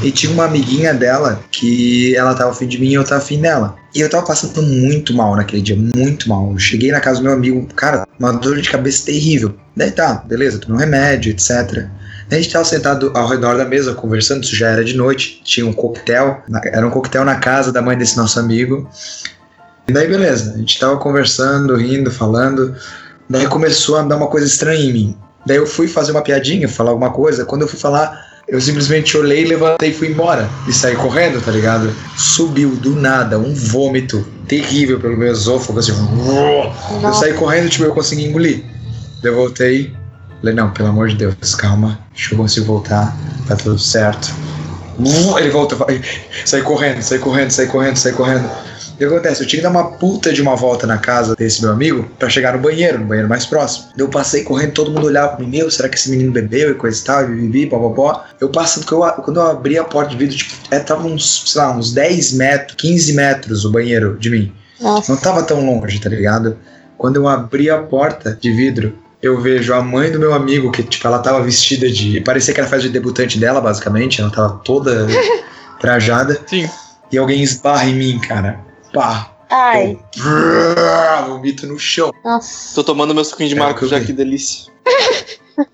E 0.03 0.11
tinha 0.11 0.33
uma 0.33 0.44
amiguinha 0.44 0.94
dela 0.94 1.41
que 1.50 2.13
ela 2.17 2.35
tava 2.35 2.51
afim 2.51 2.67
de 2.67 2.77
mim 2.77 2.89
e 2.89 2.94
eu 2.95 3.05
tava 3.05 3.21
afim 3.21 3.39
dela. 3.39 3.77
E 3.95 4.01
eu 4.01 4.09
tava 4.09 4.25
passando 4.25 4.61
muito 4.61 5.13
mal 5.13 5.33
naquele 5.33 5.61
dia, 5.61 5.77
muito 5.77 6.27
mal. 6.27 6.51
Eu 6.51 6.59
cheguei 6.59 6.91
na 6.91 7.00
casa 7.00 7.19
do 7.19 7.23
meu 7.23 7.31
amigo, 7.31 7.65
cara, 7.73 8.05
uma 8.19 8.33
dor 8.33 8.59
de 8.59 8.69
cabeça 8.69 9.05
terrível. 9.05 9.55
Daí 9.77 9.91
tá, 9.91 10.15
beleza, 10.15 10.59
tomei 10.59 10.75
um 10.75 10.79
remédio, 10.79 11.31
etc. 11.31 11.88
A 12.29 12.35
gente 12.35 12.51
tava 12.51 12.65
sentado 12.65 13.13
ao 13.15 13.29
redor 13.29 13.55
da 13.55 13.63
mesa 13.63 13.94
conversando, 13.94 14.44
isso 14.44 14.55
já 14.55 14.69
era 14.69 14.83
de 14.83 14.94
noite. 14.94 15.39
Tinha 15.41 15.65
um 15.65 15.71
coquetel, 15.71 16.41
era 16.65 16.85
um 16.85 16.89
coquetel 16.89 17.23
na 17.23 17.35
casa 17.35 17.71
da 17.71 17.81
mãe 17.81 17.97
desse 17.97 18.17
nosso 18.17 18.38
amigo. 18.38 18.89
E 19.88 19.94
daí 19.94 20.07
beleza, 20.07 20.55
a 20.55 20.57
gente 20.57 20.77
tava 20.79 20.97
conversando, 20.97 21.77
rindo, 21.77 22.11
falando. 22.11 22.75
Daí 23.29 23.47
começou 23.47 23.97
a 23.97 24.01
dar 24.01 24.17
uma 24.17 24.27
coisa 24.27 24.45
estranha 24.47 24.83
em 24.83 24.91
mim. 24.91 25.17
Daí 25.45 25.57
eu 25.57 25.65
fui 25.65 25.88
fazer 25.88 26.11
uma 26.11 26.21
piadinha, 26.21 26.67
falar 26.67 26.91
alguma 26.91 27.11
coisa. 27.11 27.45
Quando 27.45 27.61
eu 27.61 27.67
fui 27.69 27.79
falar, 27.79 28.32
eu 28.53 28.61
simplesmente 28.61 29.17
olhei, 29.17 29.45
levantei 29.45 29.89
e 29.89 29.94
fui 29.94 30.09
embora. 30.09 30.47
E 30.67 30.71
saí 30.71 30.95
correndo, 30.95 31.41
tá 31.41 31.50
ligado? 31.50 31.91
Subiu 32.15 32.75
do 32.75 32.95
nada 32.95 33.39
um 33.39 33.51
vômito 33.51 34.23
terrível 34.47 35.00
pelo 35.00 35.17
meu 35.17 35.31
esôfago, 35.31 35.79
assim. 35.79 35.91
Eu 35.91 37.13
saí 37.15 37.33
correndo, 37.33 37.67
tipo, 37.67 37.85
eu 37.85 37.95
consegui 37.95 38.25
engolir. 38.25 38.63
Eu 39.23 39.33
voltei. 39.33 39.91
Falei, 40.39 40.53
não, 40.53 40.69
pelo 40.69 40.89
amor 40.89 41.07
de 41.07 41.15
Deus, 41.15 41.55
calma. 41.55 41.97
Deixa 42.13 42.35
eu 42.35 42.38
conseguir 42.38 42.67
voltar. 42.67 43.17
Tá 43.47 43.55
tudo 43.55 43.79
certo. 43.79 44.31
Ele 45.39 45.50
volta, 45.50 45.75
vai. 45.75 46.00
Saí 46.45 46.61
correndo, 46.61 47.01
saí 47.01 47.17
correndo, 47.17 47.50
saí 47.50 47.65
correndo, 47.65 47.97
saí 47.97 48.13
correndo. 48.13 48.47
O 48.94 48.98
que 48.98 49.06
acontece? 49.06 49.42
Eu 49.42 49.48
tinha 49.48 49.60
que 49.60 49.63
dar 49.63 49.72
uma 49.72 49.92
puta 49.92 50.31
de 50.31 50.42
uma 50.42 50.56
volta 50.56 50.86
na 50.86 50.98
casa 50.98 51.36
desse 51.36 51.62
meu 51.62 51.72
amigo 51.72 52.07
pra 52.19 52.30
chegar 52.30 52.54
no 52.54 52.60
banheiro, 52.60 53.00
no 53.00 53.06
banheiro 53.06 53.28
mais 53.28 53.45
próximo. 53.45 53.88
Daí 53.95 54.06
Eu 54.06 54.10
passei 54.10 54.44
correndo, 54.44 54.74
todo 54.74 54.92
mundo 54.92 55.07
olhava 55.07 55.36
pra 55.36 55.45
mim, 55.45 55.50
meu, 55.57 55.69
será 55.72 55.90
que 55.90 55.98
esse 55.98 56.10
menino 56.12 56.31
bebeu 56.31 56.72
e 56.72 56.75
coisa 56.75 57.01
e 57.01 57.04
tal, 57.04 57.24
e 57.24 57.28
bibi, 57.36 57.66
popopó. 57.68 58.24
Eu 58.40 58.50
passando, 58.50 58.86
eu, 58.92 59.01
quando 59.24 59.40
eu 59.40 59.48
abri 59.48 59.78
a 59.78 59.84
porta 59.84 60.12
de 60.12 60.18
vidro, 60.18 60.38
tipo, 60.38 60.54
é, 60.69 60.80
tava 60.80 61.07
uns, 61.07 61.44
sei 61.48 61.62
lá, 61.62 61.75
uns 61.75 61.92
10 61.92 62.34
metros, 62.34 62.75
15 62.78 63.13
metros 63.13 63.66
o 63.66 63.72
banheiro 63.72 64.17
de 64.20 64.29
mim. 64.29 64.53
nossa. 64.79 65.12
Não 65.12 65.20
tava 65.20 65.41
tão 65.44 65.65
longe, 65.65 66.00
tá 66.00 66.10
ligado? 66.10 66.58
Quando 66.98 67.15
eu 67.15 67.27
abri 67.27 67.70
a 67.70 67.79
porta 67.79 68.38
de 68.39 68.51
vidro, 68.51 68.98
eu 69.22 69.41
vejo 69.41 69.74
a 69.74 69.82
mãe 69.82 70.12
do 70.12 70.20
meu 70.20 70.34
amigo, 70.34 70.72
que, 70.72 70.84
tipo, 70.84 71.08
ela 71.08 71.20
tava 71.20 71.41
vestida 71.41 71.89
de. 71.89 72.22
Parecia 72.22 72.53
que 72.53 72.60
era 72.60 72.70
festa 72.70 72.88
de 72.88 72.94
debutante 72.94 73.39
dela, 73.39 73.60
basicamente. 73.60 74.22
Ela 74.22 74.29
tava 74.29 74.62
toda 74.63 75.08
trajada. 75.82 76.39
Sim. 76.46 76.70
E 77.12 77.17
alguém 77.17 77.41
esbarra 77.41 77.86
em 77.86 77.96
mim, 77.96 78.20
cara. 78.20 78.60
Pá. 78.93 79.29
Ai, 79.50 79.97
Eu 80.17 81.25
vomito 81.27 81.67
no 81.67 81.77
chão. 81.77 82.12
nossa. 82.23 82.73
Tô 82.75 82.83
tomando 82.83 83.13
meu 83.13 83.23
suquinho 83.23 83.50
de 83.50 83.53
É 83.55 83.57
que 83.57 83.62
eu 83.62 83.65
maracujá, 83.65 84.00
vi. 84.00 84.05
que 84.07 84.13
delícia. 84.13 84.71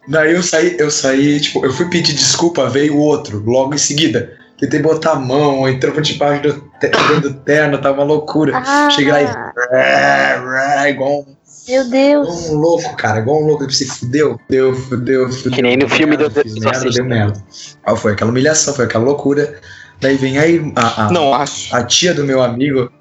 Daí 0.07 0.33
eu 0.35 0.43
saí, 0.43 0.75
eu 0.77 0.91
saí, 0.91 1.39
tipo, 1.39 1.65
eu 1.65 1.71
fui 1.71 1.85
pedir 1.89 2.13
desculpa, 2.13 2.67
veio 2.69 2.95
o 2.95 2.99
outro, 2.99 3.41
logo 3.45 3.73
em 3.73 3.77
seguida. 3.77 4.38
Tentei 4.59 4.81
botar 4.81 5.11
a 5.11 5.15
mão, 5.15 5.69
entrou 5.69 5.93
debaixo 6.01 6.43
do, 6.43 6.53
te- 6.79 7.19
do 7.21 7.33
terno, 7.35 7.77
tava 7.77 7.99
uma 7.99 8.03
loucura. 8.03 8.57
Ah, 8.57 8.89
Cheguei 8.89 9.13
lá 9.13 9.21
e. 9.21 10.89
Igual 10.91 11.21
um 11.21 11.25
meu 11.69 11.83
Igual 11.83 11.89
Deus. 11.89 12.49
um 12.49 12.55
louco, 12.55 12.95
cara. 12.97 13.19
Igual 13.19 13.41
um 13.41 13.45
louco. 13.45 13.63
Ele 13.63 13.71
se 13.71 13.85
fudeu. 13.88 14.38
Deu, 14.49 14.75
fudeu, 14.75 15.31
fudeu. 15.31 15.51
Que 15.53 15.61
nem 15.61 15.77
no 15.77 15.85
Deu 15.88 15.95
filme 15.95 16.17
do 16.17 16.29
fiz 16.29 16.57
Exorcista. 16.57 16.69
merda, 16.81 16.89
deu 16.91 17.05
merda. 17.05 17.43
Aí 17.85 17.95
foi 17.95 18.11
aquela 18.11 18.31
humilhação, 18.31 18.73
foi 18.73 18.83
aquela 18.85 19.05
loucura. 19.05 19.61
Daí 20.01 20.17
vem 20.17 20.38
aí 20.39 20.73
a, 20.75 21.05
a, 21.05 21.11
Não 21.11 21.33
acho. 21.33 21.73
a 21.73 21.81
tia 21.83 22.13
do 22.13 22.25
meu 22.25 22.41
amigo 22.41 22.91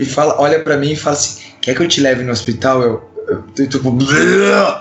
e 0.00 0.06
fala, 0.06 0.40
olha 0.40 0.58
pra 0.60 0.78
mim 0.78 0.92
e 0.92 0.96
fala 0.96 1.14
assim: 1.14 1.42
quer 1.60 1.76
que 1.76 1.82
eu 1.82 1.88
te 1.88 2.00
leve 2.00 2.24
no 2.24 2.32
hospital? 2.32 2.82
Eu. 2.82 3.10
eu, 3.28 3.44
eu 3.58 3.68
tipo, 3.68 3.96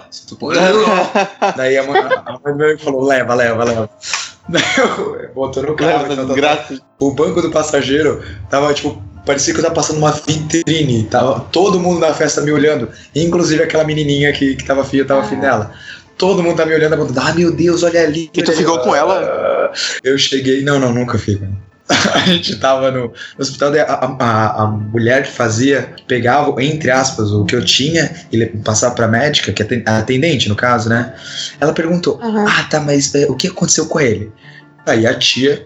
tipo, 0.10 0.50
Daí 1.58 1.78
a 1.78 1.84
mãe, 1.84 2.02
a 2.02 2.40
mãe 2.44 2.54
do 2.54 2.56
meu 2.56 2.80
falou: 2.80 3.06
leva, 3.06 3.36
leva, 3.36 3.64
leva. 3.64 3.90
Eu 4.50 5.32
botou 5.36 5.62
no 5.62 5.76
carro. 5.76 6.08
Leva 6.08 6.16
tal. 6.16 6.26
desgraça. 6.26 6.80
O 6.98 7.12
banco 7.12 7.40
do 7.40 7.52
passageiro 7.52 8.24
tava, 8.50 8.74
tipo, 8.74 9.00
parecia 9.24 9.54
que 9.54 9.60
eu 9.60 9.64
tava 9.64 9.76
passando 9.76 9.98
uma 9.98 10.12
vitrine. 10.12 11.04
Tava 11.04 11.42
todo 11.52 11.80
mundo 11.80 12.00
na 12.00 12.14
festa 12.16 12.42
me 12.42 12.52
olhando. 12.52 12.90
Inclusive 13.16 13.62
aquela 13.62 13.84
menininha 13.84 14.34
que, 14.34 14.56
que 14.56 14.66
tava 14.66 14.88
eu 14.92 15.06
tava 15.06 15.22
afim 15.22 15.40
dela. 15.40 15.72
Todo 16.18 16.42
mundo 16.42 16.58
tá 16.58 16.66
me 16.66 16.74
olhando, 16.74 16.94
apontando, 16.94 17.20
ah, 17.20 17.34
meu 17.34 17.52
Deus, 17.52 17.84
olha 17.84 18.02
ali. 18.02 18.30
E 18.34 18.42
tu 18.42 18.50
olha 18.50 18.50
ali." 18.50 18.58
ficou 18.58 18.80
com 18.80 18.96
ela? 18.96 19.20
Ah, 19.20 19.72
Eu 20.04 20.18
cheguei, 20.18 20.64
não, 20.64 20.80
não, 20.80 20.92
nunca 20.92 21.18
fico. 21.20 21.46
A 22.13 22.19
gente 22.19 22.55
tava 22.58 22.91
no, 22.91 23.08
no 23.08 23.13
hospital, 23.39 23.72
a, 23.74 24.15
a, 24.19 24.63
a 24.63 24.67
mulher 24.67 25.24
que 25.24 25.31
fazia, 25.31 25.93
pegava, 26.08 26.63
entre 26.63 26.91
aspas, 26.91 27.31
o 27.31 27.46
que 27.46 27.55
eu 27.55 27.65
tinha, 27.65 28.12
e 28.31 28.46
passava 28.46 28.93
pra 28.93 29.08
médica, 29.08 29.51
que 29.51 29.63
é 29.63 29.84
a 29.86 29.98
atendente 29.98 30.48
no 30.48 30.55
caso, 30.55 30.88
né? 30.88 31.13
Ela 31.60 31.74
perguntou, 31.74 32.19
Aham. 32.22 32.46
ah, 32.48 32.63
tá, 32.69 32.79
mas 32.79 33.13
é, 33.15 33.25
o 33.25 33.36
que 33.36 33.48
aconteceu 33.48 33.88
com 33.88 34.00
ele? 34.00 34.31
Aí 34.86 35.05
a 35.05 35.13
tia 35.13 35.65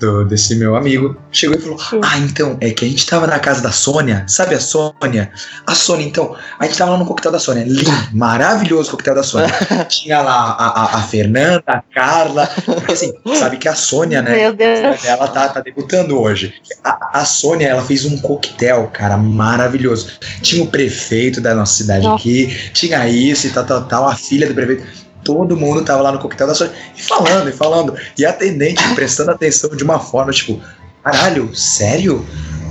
do- 0.00 0.24
desse 0.24 0.56
meu 0.56 0.74
amigo 0.74 1.16
chegou 1.30 1.56
e 1.56 1.60
falou: 1.60 1.78
Ah, 2.02 2.18
então, 2.18 2.56
é 2.60 2.70
que 2.70 2.84
a 2.84 2.88
gente 2.88 3.06
tava 3.06 3.26
na 3.26 3.38
casa 3.38 3.62
da 3.62 3.70
Sônia, 3.70 4.24
sabe 4.26 4.54
a 4.54 4.60
Sônia? 4.60 5.30
A 5.66 5.74
Sônia, 5.74 6.06
então, 6.06 6.34
a 6.58 6.64
gente 6.64 6.78
tava 6.78 6.92
lá 6.92 6.98
no 6.98 7.04
coquetel 7.06 7.30
da 7.30 7.38
Sônia. 7.38 7.64
Lindo, 7.64 7.90
maravilhoso 8.12 8.90
coquetel 8.90 9.14
da 9.14 9.22
Sônia. 9.22 9.50
Tinha 9.88 10.20
lá 10.22 10.56
a, 10.58 10.66
a, 10.66 10.98
a 10.98 11.02
Fernanda, 11.02 11.62
a 11.66 11.82
Carla. 11.94 12.48
Porque 12.64 12.92
assim, 12.92 13.12
sabe 13.38 13.58
que 13.58 13.68
a 13.68 13.74
Sônia, 13.74 14.22
né? 14.22 14.34
Meu 14.34 14.54
Deus. 14.54 15.04
Ela 15.04 15.28
tá, 15.28 15.48
tá 15.48 15.60
debutando 15.60 16.18
hoje. 16.18 16.54
A, 16.82 17.20
a 17.20 17.24
Sônia, 17.24 17.66
ela 17.68 17.82
fez 17.82 18.04
um 18.04 18.16
coquetel, 18.18 18.90
cara, 18.92 19.16
maravilhoso. 19.16 20.08
Tinha 20.40 20.64
o 20.64 20.66
prefeito 20.66 21.40
da 21.40 21.54
nossa 21.54 21.74
cidade 21.74 22.04
Nossa. 22.04 22.16
aqui, 22.16 22.70
tinha 22.72 23.06
isso 23.08 23.46
e 23.46 23.50
tal, 23.50 23.64
tal, 23.64 23.84
tal, 23.84 24.08
a 24.08 24.16
filha 24.16 24.46
do 24.48 24.54
prefeito. 24.54 25.09
Todo 25.32 25.56
mundo 25.56 25.84
tava 25.84 26.02
lá 26.02 26.12
no 26.12 26.18
coquetel 26.18 26.48
da 26.48 26.54
Sônia 26.54 26.74
e 26.96 27.02
falando, 27.02 27.48
e 27.48 27.52
falando. 27.52 27.96
E 28.18 28.26
a 28.26 28.30
atendente 28.30 28.82
prestando 28.94 29.30
atenção 29.30 29.70
de 29.70 29.84
uma 29.84 30.00
forma, 30.00 30.32
tipo, 30.32 30.60
caralho, 31.04 31.54
sério? 31.54 32.26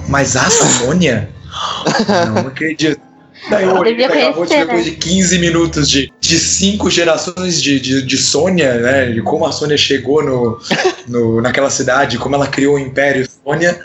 Mas 0.09 0.35
a 0.35 0.49
Sônia? 0.49 1.29
Não 2.27 2.47
acredito. 2.47 2.99
Daí 3.49 3.63
eu 3.63 3.75
olhei 3.75 3.95
conhecer, 3.95 4.65
depois 4.65 4.85
né? 4.85 4.91
de 4.91 4.97
15 4.97 5.39
minutos 5.39 5.89
de, 5.89 6.11
de 6.19 6.37
cinco 6.37 6.89
gerações 6.89 7.61
de, 7.61 7.79
de, 7.79 8.01
de 8.01 8.17
Sônia, 8.17 8.75
né? 8.75 9.11
De 9.11 9.21
como 9.21 9.45
a 9.45 9.51
Sônia 9.51 9.77
chegou 9.77 10.21
no, 10.21 10.59
no, 11.07 11.41
naquela 11.41 11.69
cidade, 11.69 12.17
como 12.17 12.35
ela 12.35 12.47
criou 12.47 12.75
o 12.75 12.79
Império 12.79 13.27
Sônia. 13.43 13.79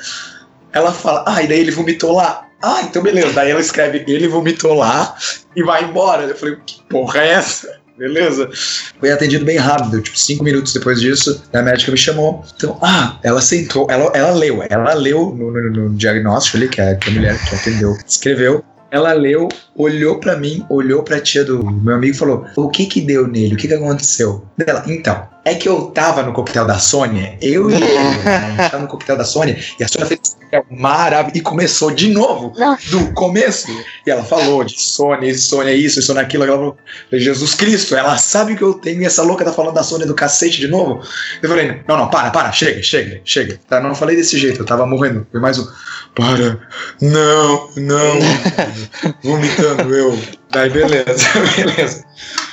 Ela 0.72 0.92
fala, 0.92 1.24
ah, 1.28 1.42
e 1.42 1.46
daí 1.46 1.60
ele 1.60 1.70
vomitou 1.70 2.12
lá. 2.12 2.48
Ah, 2.60 2.80
então 2.82 3.02
beleza. 3.02 3.32
Daí 3.32 3.50
ela 3.50 3.60
escreve, 3.60 4.04
ele 4.08 4.26
vomitou 4.26 4.74
lá 4.74 5.14
e 5.54 5.62
vai 5.62 5.84
embora. 5.84 6.24
Eu 6.24 6.36
falei, 6.36 6.56
que 6.66 6.82
porra 6.88 7.20
é 7.20 7.28
essa? 7.28 7.83
Beleza? 7.96 8.50
Foi 8.98 9.10
atendido 9.12 9.44
bem 9.44 9.56
rápido, 9.56 10.02
tipo, 10.02 10.18
cinco 10.18 10.42
minutos 10.42 10.72
depois 10.72 11.00
disso, 11.00 11.42
a 11.52 11.62
médica 11.62 11.92
me 11.92 11.98
chamou. 11.98 12.44
Então, 12.56 12.76
ah, 12.82 13.18
ela 13.22 13.40
sentou, 13.40 13.86
ela, 13.88 14.10
ela 14.14 14.32
leu, 14.32 14.64
ela 14.68 14.92
leu 14.94 15.32
no, 15.32 15.52
no- 15.52 15.70
no 15.70 15.94
diagnóstico 15.94 16.56
ali, 16.56 16.68
que 16.68 16.80
a, 16.80 16.96
que 16.96 17.08
a 17.10 17.12
mulher 17.12 17.38
que 17.48 17.54
atendeu 17.54 17.96
escreveu. 18.06 18.64
Ela 18.90 19.12
leu, 19.12 19.48
olhou 19.76 20.20
pra 20.20 20.36
mim, 20.36 20.64
olhou 20.68 21.02
pra 21.02 21.20
tia 21.20 21.44
do 21.44 21.64
meu 21.68 21.94
amigo 21.96 22.14
e 22.14 22.18
falou: 22.18 22.46
O 22.56 22.68
que 22.68 22.86
que 22.86 23.00
deu 23.00 23.26
nele? 23.26 23.54
O 23.54 23.56
que 23.56 23.66
que 23.68 23.74
aconteceu? 23.74 24.44
Dela, 24.56 24.84
então, 24.86 25.26
é 25.44 25.54
que 25.54 25.68
eu 25.68 25.86
tava 25.86 26.22
no 26.22 26.32
coquetel 26.32 26.66
da 26.66 26.78
Sônia, 26.78 27.36
eu 27.40 27.70
e 27.70 27.74
ele, 27.74 27.84
né, 28.24 28.36
a 28.36 28.48
gente 28.50 28.70
tava 28.70 28.82
no 28.82 28.88
coquetel 28.88 29.16
da 29.16 29.24
Sônia, 29.24 29.58
e 29.78 29.84
a 29.84 29.88
Sônia 29.88 30.06
fez 30.06 30.20
um 30.20 30.32
coquetel 30.32 30.66
maravilhoso 30.70 31.38
e 31.38 31.40
começou 31.42 31.90
de 31.90 32.08
novo 32.08 32.52
do 32.90 33.12
começo. 33.12 33.68
E 34.06 34.10
ela 34.10 34.24
falou 34.24 34.64
de 34.64 34.80
Sônia, 34.80 35.36
Sônia 35.36 35.74
isso, 35.74 36.00
Sônia 36.00 36.22
aquilo. 36.22 36.44
Ela 36.44 36.56
falou, 36.56 36.76
Jesus 37.12 37.54
Cristo, 37.54 37.94
ela 37.94 38.16
sabe 38.16 38.54
o 38.54 38.56
que 38.56 38.62
eu 38.62 38.74
tenho 38.74 39.02
e 39.02 39.04
essa 39.04 39.22
louca 39.22 39.44
tá 39.44 39.52
falando 39.52 39.74
da 39.74 39.82
Sônia 39.82 40.06
do 40.06 40.14
cacete 40.14 40.60
de 40.60 40.68
novo. 40.68 41.02
Eu 41.42 41.48
falei, 41.48 41.82
não, 41.86 41.96
não, 41.96 42.08
para, 42.08 42.30
para, 42.30 42.50
chega, 42.52 42.82
chega, 42.82 43.20
chega. 43.24 43.60
Tá, 43.68 43.80
não 43.80 43.94
falei 43.94 44.16
desse 44.16 44.38
jeito, 44.38 44.60
eu 44.60 44.66
tava 44.66 44.86
morrendo. 44.86 45.26
Foi 45.30 45.40
mais 45.40 45.58
um, 45.58 45.66
para, 46.14 46.58
não, 47.00 47.68
não, 47.76 48.18
vomitando 49.22 49.94
eu. 49.94 50.18
Daí, 50.50 50.70
beleza, 50.70 51.26
beleza. 51.56 52.04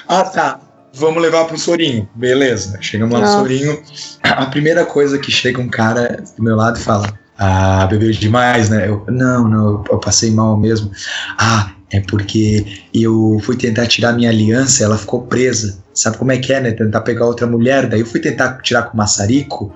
Ah, 0.08 0.24
tá. 0.24 0.71
Vamos 0.94 1.22
levar 1.22 1.46
pro 1.46 1.58
Sorinho. 1.58 2.08
Beleza. 2.16 2.78
Chegamos 2.82 3.20
lá 3.20 3.26
no. 3.26 3.32
Sorinho. 3.40 3.82
A 4.24 4.46
primeira 4.48 4.86
coisa 4.86 5.18
que 5.18 5.32
chega 5.32 5.62
um 5.62 5.70
cara 5.70 6.24
do 6.38 6.44
meu 6.44 6.56
lado 6.56 6.78
e 6.78 6.82
fala: 6.82 7.18
Ah, 7.38 7.86
bebeu 7.88 8.12
demais, 8.12 8.70
né? 8.70 8.90
Eu, 8.90 9.06
não, 9.08 9.48
não, 9.48 9.84
eu 9.90 10.00
passei 10.00 10.32
mal 10.32 10.58
mesmo. 10.58 10.92
Ah, 11.38 11.72
é 11.92 12.00
porque 12.00 12.66
eu 12.94 13.40
fui 13.44 13.56
tentar 13.56 13.88
tirar 13.88 14.14
minha 14.14 14.30
aliança, 14.30 14.84
ela 14.84 14.98
ficou 14.98 15.24
presa. 15.24 15.82
Sabe 16.02 16.18
como 16.18 16.32
é 16.32 16.38
que 16.40 16.52
é, 16.52 16.60
né? 16.60 16.72
Tentar 16.72 17.02
pegar 17.02 17.28
outra 17.28 17.46
mulher. 17.46 17.86
Daí 17.86 18.00
eu 18.00 18.06
fui 18.08 18.20
tentar 18.20 18.60
tirar 18.64 18.84
com 18.84 18.98
maçarico 18.98 19.72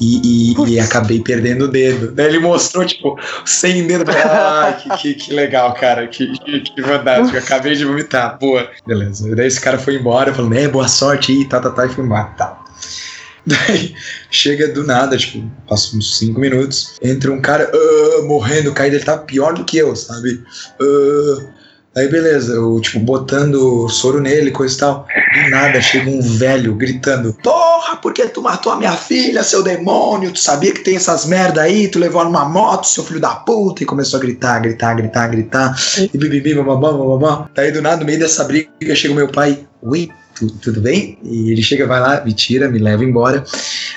e, 0.00 0.54
e, 0.56 0.72
e 0.72 0.80
acabei 0.80 1.20
perdendo 1.20 1.66
o 1.66 1.68
dedo. 1.68 2.10
Daí 2.10 2.26
ele 2.26 2.40
mostrou, 2.40 2.84
tipo, 2.84 3.16
sem 3.44 3.86
dedo. 3.86 4.04
Falei, 4.04 4.22
Ah, 4.24 4.72
que, 4.72 4.96
que, 4.96 5.14
que 5.14 5.32
legal, 5.32 5.72
cara. 5.74 6.08
Que, 6.08 6.36
que, 6.40 6.60
que 6.60 6.82
fantástico. 6.82 7.38
Acabei 7.38 7.76
de 7.76 7.84
vomitar. 7.84 8.36
Boa. 8.36 8.68
Beleza. 8.84 9.28
E 9.28 9.34
daí 9.36 9.46
esse 9.46 9.60
cara 9.60 9.78
foi 9.78 9.94
embora, 9.94 10.34
falando, 10.34 10.54
é, 10.54 10.66
boa 10.66 10.88
sorte 10.88 11.30
aí, 11.30 11.48
tá, 11.48 11.60
tá, 11.60 11.70
tá, 11.70 11.86
e 11.86 11.88
foi 11.88 12.04
embora. 12.04 12.24
Tá. 12.36 12.58
Daí 13.46 13.94
chega 14.30 14.68
do 14.68 14.84
nada, 14.84 15.16
tipo, 15.16 15.50
passa 15.66 15.96
uns 15.96 16.18
5 16.18 16.38
minutos, 16.38 16.98
entra 17.02 17.32
um 17.32 17.40
cara 17.40 17.70
ah, 17.72 18.22
morrendo, 18.24 18.72
caído, 18.72 18.96
ele 18.96 19.04
tá 19.04 19.16
pior 19.16 19.54
do 19.54 19.64
que 19.64 19.78
eu, 19.78 19.96
sabe? 19.96 20.44
Ah, 20.78 21.59
Aí 21.96 22.08
beleza, 22.08 22.52
eu 22.52 22.80
tipo 22.80 23.00
botando 23.00 23.88
soro 23.88 24.20
nele, 24.20 24.52
coisa 24.52 24.74
e 24.74 24.78
tal. 24.78 25.06
Do 25.44 25.50
nada 25.50 25.80
chega 25.80 26.08
um 26.08 26.20
velho 26.22 26.74
gritando: 26.76 27.34
Porra, 27.42 27.96
por 27.96 28.12
que 28.14 28.28
tu 28.28 28.40
matou 28.40 28.72
a 28.72 28.76
minha 28.76 28.92
filha, 28.92 29.42
seu 29.42 29.60
demônio? 29.62 30.30
Tu 30.30 30.38
sabia 30.38 30.72
que 30.72 30.84
tem 30.84 30.94
essas 30.96 31.26
merda 31.26 31.62
aí? 31.62 31.88
Tu 31.88 31.98
levou 31.98 32.24
numa 32.24 32.44
moto, 32.44 32.86
seu 32.86 33.02
filho 33.04 33.18
da 33.20 33.30
puta? 33.30 33.82
E 33.82 33.86
começou 33.86 34.18
a 34.18 34.20
gritar, 34.20 34.60
gritar, 34.60 34.94
gritar, 34.94 35.26
gritar. 35.28 35.76
E 35.98 36.16
bibibi, 36.16 36.54
bababá, 36.54 36.92
bababá. 36.92 37.50
Daí 37.54 37.72
do 37.72 37.82
nada, 37.82 37.96
no 37.96 38.06
meio 38.06 38.20
dessa 38.20 38.44
briga, 38.44 38.70
chega 38.94 39.12
o 39.12 39.16
meu 39.16 39.26
pai: 39.28 39.66
Oi, 39.82 40.08
tu- 40.36 40.48
tudo 40.58 40.80
bem? 40.80 41.18
E 41.24 41.50
ele 41.50 41.62
chega, 41.62 41.88
vai 41.88 41.98
lá, 42.00 42.24
me 42.24 42.32
tira, 42.32 42.68
me 42.68 42.78
leva 42.78 43.04
embora. 43.04 43.42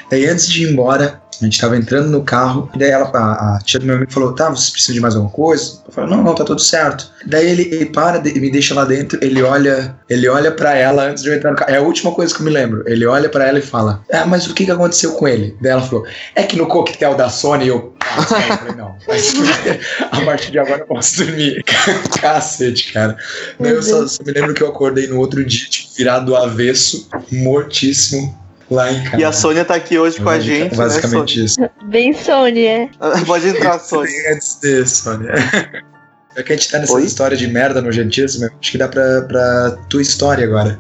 Daí 0.10 0.26
antes 0.26 0.50
de 0.50 0.64
ir 0.66 0.72
embora, 0.72 1.22
a 1.44 1.50
gente 1.50 1.60
tava 1.60 1.76
entrando 1.76 2.10
no 2.10 2.24
carro, 2.24 2.70
e 2.74 2.80
daí 2.80 2.90
ela, 2.90 3.10
a, 3.14 3.56
a 3.56 3.60
tia 3.60 3.80
do 3.80 3.86
meu 3.86 3.96
amigo 3.96 4.12
falou: 4.12 4.34
Tá, 4.34 4.50
vocês 4.50 4.70
precisam 4.70 4.96
de 4.96 5.02
mais 5.02 5.16
alguma 5.16 5.32
coisa? 5.32 5.82
Eu 5.86 5.94
falei: 5.94 6.10
Não, 6.10 6.24
não, 6.24 6.34
tá 6.34 6.44
tudo 6.44 6.62
certo. 6.62 7.12
Daí 7.26 7.50
ele, 7.50 7.64
ele 7.64 7.86
para 7.88 8.18
e 8.28 8.40
me 8.40 8.50
deixa 8.50 8.74
lá 8.74 8.86
dentro, 8.86 9.20
ele 9.22 9.42
olha, 9.42 9.96
ele 10.10 10.28
olha 10.28 10.52
para 10.52 10.76
ela 10.76 11.04
antes 11.04 11.24
de 11.24 11.30
eu 11.30 11.36
entrar 11.36 11.52
no 11.52 11.58
carro. 11.58 11.72
É 11.72 11.78
a 11.78 11.82
última 11.82 12.12
coisa 12.12 12.34
que 12.34 12.42
eu 12.42 12.46
me 12.46 12.52
lembro. 12.52 12.84
Ele 12.88 13.06
olha 13.06 13.30
para 13.30 13.46
ela 13.46 13.60
e 13.60 13.62
fala: 13.62 14.02
Ah, 14.12 14.26
mas 14.26 14.48
o 14.48 14.54
que 14.54 14.66
que 14.66 14.72
aconteceu 14.72 15.14
com 15.14 15.28
ele? 15.28 15.58
Daí 15.62 15.74
ela 15.74 15.82
falou: 15.82 16.06
É 16.34 16.44
que 16.44 16.56
no 16.56 16.66
coquetel 16.66 17.16
da 17.16 17.30
Sony 17.30 17.68
eu. 17.68 17.94
Ah, 18.14 18.48
eu 18.48 18.58
falei, 18.58 18.76
não, 18.76 18.96
mas 19.08 19.34
a 20.12 20.22
partir 20.22 20.52
de 20.52 20.60
agora 20.60 20.82
eu 20.82 20.86
posso 20.86 21.26
dormir. 21.26 21.64
Cacete, 22.22 22.94
cara. 22.94 23.18
Daí 23.60 23.72
eu 23.72 23.82
só, 23.82 24.08
só 24.08 24.24
me 24.24 24.32
lembro 24.32 24.54
que 24.54 24.62
eu 24.62 24.68
acordei 24.68 25.08
no 25.08 25.18
outro 25.18 25.44
dia, 25.44 25.68
tipo, 25.68 25.96
virado 25.96 26.28
do 26.28 26.36
avesso, 26.36 27.10
mortíssimo, 27.32 28.38
lá 28.70 28.92
em 28.92 29.04
casa. 29.04 29.18
E 29.18 29.24
a 29.26 29.32
Sônia 29.32 29.66
tá 29.66 29.76
aqui 29.76 29.98
hoje 29.98 30.20
com 30.22 30.30
a 30.30 30.40
gente, 30.40 30.76
Basicamente 30.76 31.44
isso. 31.46 31.58
Bem 31.86 32.14
Sônia. 32.14 32.80
né? 32.80 32.90
Pode 33.28 33.48
entrar, 33.48 33.80
Sônia. 33.80 34.12
Bem 34.12 34.34
antes 34.36 34.60
disso, 34.62 35.04
Sônia. 35.04 35.34
Já 36.36 36.42
que 36.44 36.52
a 36.54 36.56
gente 36.56 36.72
tá 36.72 36.80
nessa 36.80 36.94
Oi? 36.94 37.04
história 37.04 37.38
de 37.38 37.48
merda 37.48 37.80
nojentíssima, 37.82 38.50
acho 38.60 38.72
que 38.72 38.78
dá 38.78 38.88
pra, 38.88 39.22
pra 39.22 39.78
tua 39.90 40.02
história 40.02 40.44
agora. 40.46 40.80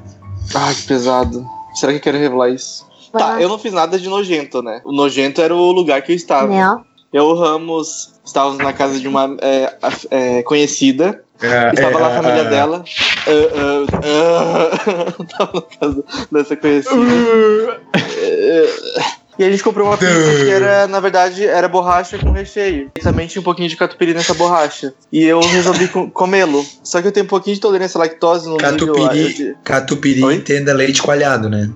Ai, 0.56 0.74
que 0.74 0.82
pesado. 0.84 1.46
Será 1.76 1.92
que 1.92 2.00
eu 2.00 2.02
quero 2.04 2.18
revelar 2.18 2.50
isso? 2.50 2.84
Vai 3.12 3.22
Tá, 3.22 3.28
lá. 3.30 3.42
eu 3.42 3.48
não 3.48 3.60
fiz 3.60 3.72
nada 3.72 4.00
de 4.00 4.10
nojento, 4.10 4.64
né? 4.64 4.82
O 4.84 4.92
nojento 4.92 5.42
era 5.42 5.54
o 5.54 5.72
lugar 5.72 6.02
que 6.02 6.12
eu 6.12 6.16
estava. 6.16 6.48
Né? 6.48 6.84
Eu, 7.14 7.26
o 7.26 7.36
Ramos, 7.40 8.14
estávamos 8.26 8.58
na 8.58 8.74
casa 8.74 9.00
de 9.00 9.08
uma 9.08 9.38
é, 9.42 9.76
é, 10.10 10.42
conhecida. 10.44 11.24
É, 11.44 11.70
Estava 11.74 11.98
é, 11.98 12.02
lá 12.02 12.08
a 12.08 12.22
família 12.22 12.42
é, 12.42 12.50
dela. 12.50 12.84
Ah, 13.28 13.32
ah, 13.56 14.72
ah. 15.18 15.24
Tava 15.38 15.54
na 15.54 15.62
casa 15.78 16.04
dessa 16.32 16.56
conhecida. 16.56 16.96
Ah, 17.94 19.14
E 19.40 19.44
a 19.44 19.50
gente 19.50 19.64
comprou 19.64 19.88
uma 19.88 19.98
pizza 19.98 20.14
que 20.46 20.50
era, 20.52 20.88
na 20.88 21.00
verdade, 21.00 21.46
era 21.46 21.68
borracha 21.68 22.18
com 22.20 22.32
recheio. 22.32 22.92
E 22.96 23.00
também 23.00 23.28
tinha 23.28 23.42
um 23.42 23.44
pouquinho 23.44 23.68
de 23.68 23.76
catupiry 23.76 24.14
nessa 24.14 24.34
borracha. 24.36 24.94
E 25.12 25.24
eu 25.24 25.40
resolvi 25.42 25.88
co- 25.88 26.10
comê-lo. 26.12 26.64
Só 26.84 27.02
que 27.02 27.08
eu 27.08 27.12
tenho 27.12 27.26
um 27.26 27.30
pouquinho 27.30 27.56
de 27.56 27.62
tolerância 27.62 27.98
à 27.98 28.02
lactose 28.02 28.48
no 28.48 28.58
nível... 28.58 28.70
eu 28.70 28.78
Catupiry, 28.94 29.34
de- 29.34 29.56
catupiry 29.64 30.24
Oi? 30.24 30.36
entenda 30.36 30.74
leite 30.74 31.02
coalhado, 31.02 31.50
né? 31.50 31.70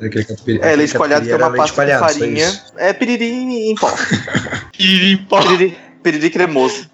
Aquele 0.00 0.24
catupiry- 0.24 0.60
É, 0.62 0.74
leite 0.76 0.94
coalhado 0.94 1.26
que 1.26 1.32
é 1.32 1.36
uma 1.36 1.52
pasta 1.52 1.86
só 1.86 1.98
farinha. 1.98 2.60
É 2.78 2.92
piriri 2.92 3.70
em 3.70 3.74
pó. 3.74 3.92
Irimpó. 4.78 5.42
Piriri, 5.42 5.76
piriri 6.02 6.30
cremoso. 6.30 6.88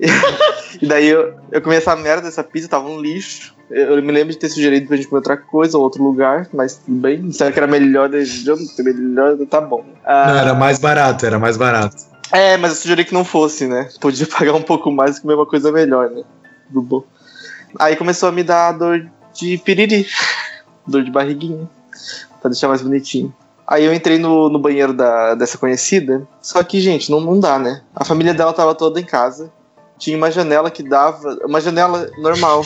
e 0.80 0.86
daí 0.86 1.08
eu, 1.08 1.34
eu 1.50 1.60
comi 1.60 1.76
essa 1.76 1.96
merda 1.96 2.22
dessa 2.22 2.44
pizza, 2.44 2.68
tava 2.68 2.88
um 2.88 3.00
lixo. 3.00 3.54
Eu, 3.70 3.96
eu 3.96 4.02
me 4.02 4.12
lembro 4.12 4.32
de 4.32 4.38
ter 4.38 4.48
sugerido 4.48 4.86
pra 4.86 4.96
gente 4.96 5.08
comer 5.08 5.18
outra 5.18 5.36
coisa, 5.36 5.76
ou 5.76 5.84
outro 5.84 6.02
lugar, 6.02 6.48
mas 6.52 6.76
tudo 6.76 6.96
bem. 6.98 7.30
Será 7.32 7.52
que 7.52 7.58
era 7.58 7.66
melhor 7.66 8.10
região? 8.10 8.56
Melhor, 8.78 9.36
tá 9.46 9.60
bom. 9.60 9.84
Ah, 10.04 10.28
Não, 10.28 10.38
era 10.38 10.54
mais 10.54 10.78
barato, 10.78 11.26
era 11.26 11.38
mais 11.38 11.56
barato. 11.56 11.96
É, 12.30 12.56
mas 12.56 12.72
eu 12.72 12.76
sugeri 12.76 13.04
que 13.04 13.14
não 13.14 13.24
fosse, 13.24 13.66
né? 13.66 13.88
Podia 14.00 14.26
pagar 14.28 14.54
um 14.54 14.62
pouco 14.62 14.90
mais 14.90 15.16
e 15.16 15.22
comer 15.22 15.34
uma 15.34 15.46
coisa 15.46 15.72
melhor, 15.72 16.10
né? 16.10 16.22
Tudo 16.68 16.82
bom. 16.82 17.04
Aí 17.78 17.96
começou 17.96 18.28
a 18.28 18.32
me 18.32 18.42
dar 18.42 18.72
dor 18.72 19.06
de 19.34 19.58
piriri. 19.58 20.06
dor 20.86 21.02
de 21.02 21.10
barriguinha. 21.10 21.68
Pra 22.40 22.50
deixar 22.50 22.68
mais 22.68 22.82
bonitinho. 22.82 23.34
Aí 23.66 23.84
eu 23.84 23.92
entrei 23.92 24.18
no, 24.18 24.48
no 24.48 24.58
banheiro 24.58 24.94
da, 24.94 25.34
dessa 25.34 25.58
conhecida. 25.58 26.26
Só 26.40 26.62
que, 26.62 26.80
gente, 26.80 27.10
não, 27.10 27.20
não 27.20 27.38
dá, 27.38 27.58
né? 27.58 27.82
A 27.94 28.04
família 28.04 28.32
dela 28.32 28.52
tava 28.52 28.74
toda 28.74 28.98
em 28.98 29.04
casa. 29.04 29.52
Tinha 29.98 30.16
uma 30.16 30.30
janela 30.30 30.70
que 30.70 30.82
dava. 30.82 31.38
Uma 31.44 31.60
janela 31.60 32.08
normal. 32.18 32.64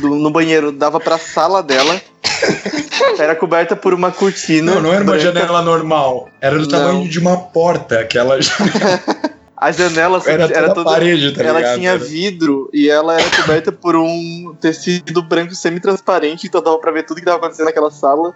do- 0.00 0.16
no 0.16 0.30
banheiro 0.30 0.72
dava 0.72 0.98
pra 0.98 1.18
sala 1.18 1.62
dela. 1.62 2.00
Era 3.18 3.34
coberta 3.36 3.76
por 3.76 3.94
uma 3.94 4.10
cortina. 4.10 4.74
Não, 4.74 4.82
não 4.82 4.92
era 4.92 5.04
uma 5.04 5.12
branca. 5.12 5.20
janela 5.20 5.62
normal. 5.62 6.28
Era 6.40 6.56
do 6.58 6.62
Não. 6.62 6.68
tamanho 6.68 7.08
de 7.08 7.18
uma 7.20 7.36
porta, 7.36 8.00
aquela 8.00 8.40
janela. 8.42 9.00
A 9.64 9.72
janela 9.72 10.20
Era, 10.26 10.44
era, 10.44 10.68
toda 10.68 10.74
toda. 10.74 10.90
parede, 10.90 11.32
tá 11.32 11.42
ela 11.42 11.58
ligado? 11.58 11.78
tinha 11.78 11.96
vidro 11.96 12.68
e 12.70 12.90
ela 12.90 13.18
era 13.18 13.30
coberta 13.30 13.72
por 13.72 13.96
um 13.96 14.54
tecido 14.60 15.22
branco 15.22 15.54
semi-transparente, 15.54 16.46
então 16.46 16.62
dava 16.62 16.78
pra 16.78 16.92
ver 16.92 17.06
tudo 17.06 17.18
que 17.18 17.24
tava 17.24 17.38
acontecendo 17.38 17.64
naquela 17.64 17.90
sala. 17.90 18.34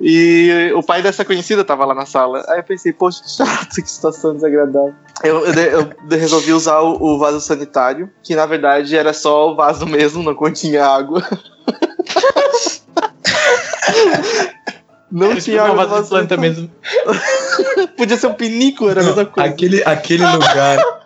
E 0.00 0.72
o 0.74 0.82
pai 0.82 1.02
dessa 1.02 1.22
conhecida 1.22 1.62
tava 1.64 1.84
lá 1.84 1.94
na 1.94 2.06
sala. 2.06 2.42
Aí 2.48 2.60
eu 2.60 2.64
pensei, 2.64 2.94
poxa, 2.94 3.22
que 3.22 3.30
chato, 3.30 3.74
que 3.74 3.90
situação 3.90 4.34
desagradável. 4.34 4.94
Eu, 5.22 5.44
eu 5.44 5.90
eu 6.10 6.18
resolvi 6.18 6.54
usar 6.54 6.80
o, 6.80 6.96
o 7.14 7.18
vaso 7.18 7.42
sanitário, 7.42 8.08
que 8.22 8.34
na 8.34 8.46
verdade 8.46 8.96
era 8.96 9.12
só 9.12 9.52
o 9.52 9.56
vaso 9.56 9.84
mesmo, 9.84 10.22
não 10.22 10.34
continha 10.34 10.86
água. 10.86 11.22
Não 15.12 15.30
Eles 15.30 15.44
tinha 15.44 15.64
uma 15.64 15.86
vaso 15.86 16.02
de 16.04 16.08
planta 16.08 16.36
mesmo. 16.36 16.70
Podia 17.96 18.16
ser 18.16 18.26
um 18.26 18.34
pinico, 18.34 18.88
era 18.88 19.00
a 19.00 19.04
mesma 19.04 19.22
Não, 19.24 19.30
coisa. 19.30 19.50
aquele, 19.50 19.82
aquele 19.84 20.26
lugar. 20.26 20.78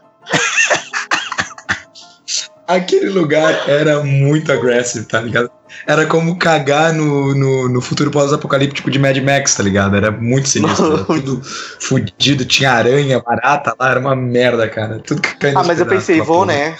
aquele 2.66 3.08
lugar 3.10 3.68
era 3.68 4.02
muito 4.02 4.52
agressivo, 4.52 5.06
tá 5.06 5.20
ligado? 5.20 5.50
Era 5.86 6.06
como 6.06 6.38
cagar 6.38 6.92
no, 6.92 7.34
no, 7.34 7.68
no 7.68 7.80
futuro 7.80 8.10
pós-apocalíptico 8.10 8.90
de 8.90 8.98
Mad 8.98 9.16
Max, 9.18 9.54
tá 9.54 9.62
ligado? 9.62 9.96
Era 9.96 10.10
muito 10.10 10.48
sinistro. 10.48 10.94
Era 10.94 11.04
tudo 11.04 11.42
fudido, 11.44 12.44
tinha 12.44 12.72
aranha, 12.72 13.20
barata 13.20 13.74
lá, 13.78 13.90
era 13.90 14.00
uma 14.00 14.16
merda, 14.16 14.68
cara. 14.68 14.98
Tudo 15.00 15.22
caindo 15.38 15.56
Ah, 15.56 15.60
aos 15.60 15.66
mas 15.66 15.80
eu 15.80 15.86
pensei, 15.86 16.18
vou, 16.20 16.44
porra. 16.46 16.46
né? 16.46 16.76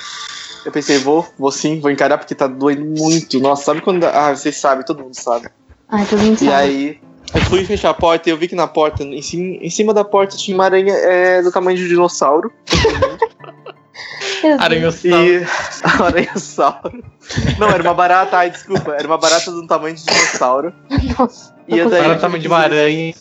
Eu 0.64 0.72
pensei, 0.72 0.98
vou, 0.98 1.26
vou 1.38 1.50
sim, 1.52 1.80
vou 1.80 1.90
encarar 1.90 2.18
porque 2.18 2.34
tá 2.34 2.46
doendo 2.46 2.84
muito. 2.84 3.38
Nossa, 3.40 3.64
sabe 3.64 3.80
quando. 3.80 4.00
dá- 4.00 4.28
Ah, 4.28 4.34
vocês 4.36 4.56
sabem, 4.56 4.84
todo 4.84 5.02
mundo 5.02 5.14
sabe. 5.14 5.48
Ai, 5.88 6.04
todo 6.04 6.20
mundo 6.20 6.34
E 6.42 6.46
sabe. 6.46 6.52
aí, 6.52 7.00
eu 7.34 7.40
fui 7.42 7.64
fechar 7.64 7.90
a 7.90 7.94
porta 7.94 8.28
e 8.28 8.32
eu 8.32 8.36
vi 8.36 8.48
que 8.48 8.54
na 8.54 8.66
porta, 8.66 9.02
em 9.02 9.22
cima, 9.22 9.56
em 9.60 9.70
cima 9.70 9.92
da 9.92 10.04
porta, 10.04 10.36
tinha 10.36 10.56
uma 10.56 10.64
aranha 10.64 10.94
é, 10.94 11.42
do 11.42 11.52
tamanho 11.52 11.76
de 11.76 11.84
um 11.84 11.88
dinossauro. 11.88 12.52
Aranhossauro. 14.58 15.24
E. 15.24 15.46
Aranhossauro. 16.02 17.04
Não, 17.58 17.68
era 17.68 17.82
uma 17.82 17.94
barata, 17.94 18.38
ai, 18.38 18.50
desculpa. 18.50 18.92
Era 18.92 19.06
uma 19.06 19.18
barata 19.18 19.50
do 19.50 19.66
tamanho 19.66 19.96
de 19.96 20.04
dinossauro. 20.04 20.72
Nossa. 21.18 21.54
E 21.66 21.78
eu 21.78 21.90
daí. 21.90 22.04
Era 22.04 22.16
o 22.16 22.20
tamanho 22.20 22.42
de 22.42 22.48
uma 22.48 22.58
aranha. 22.58 23.14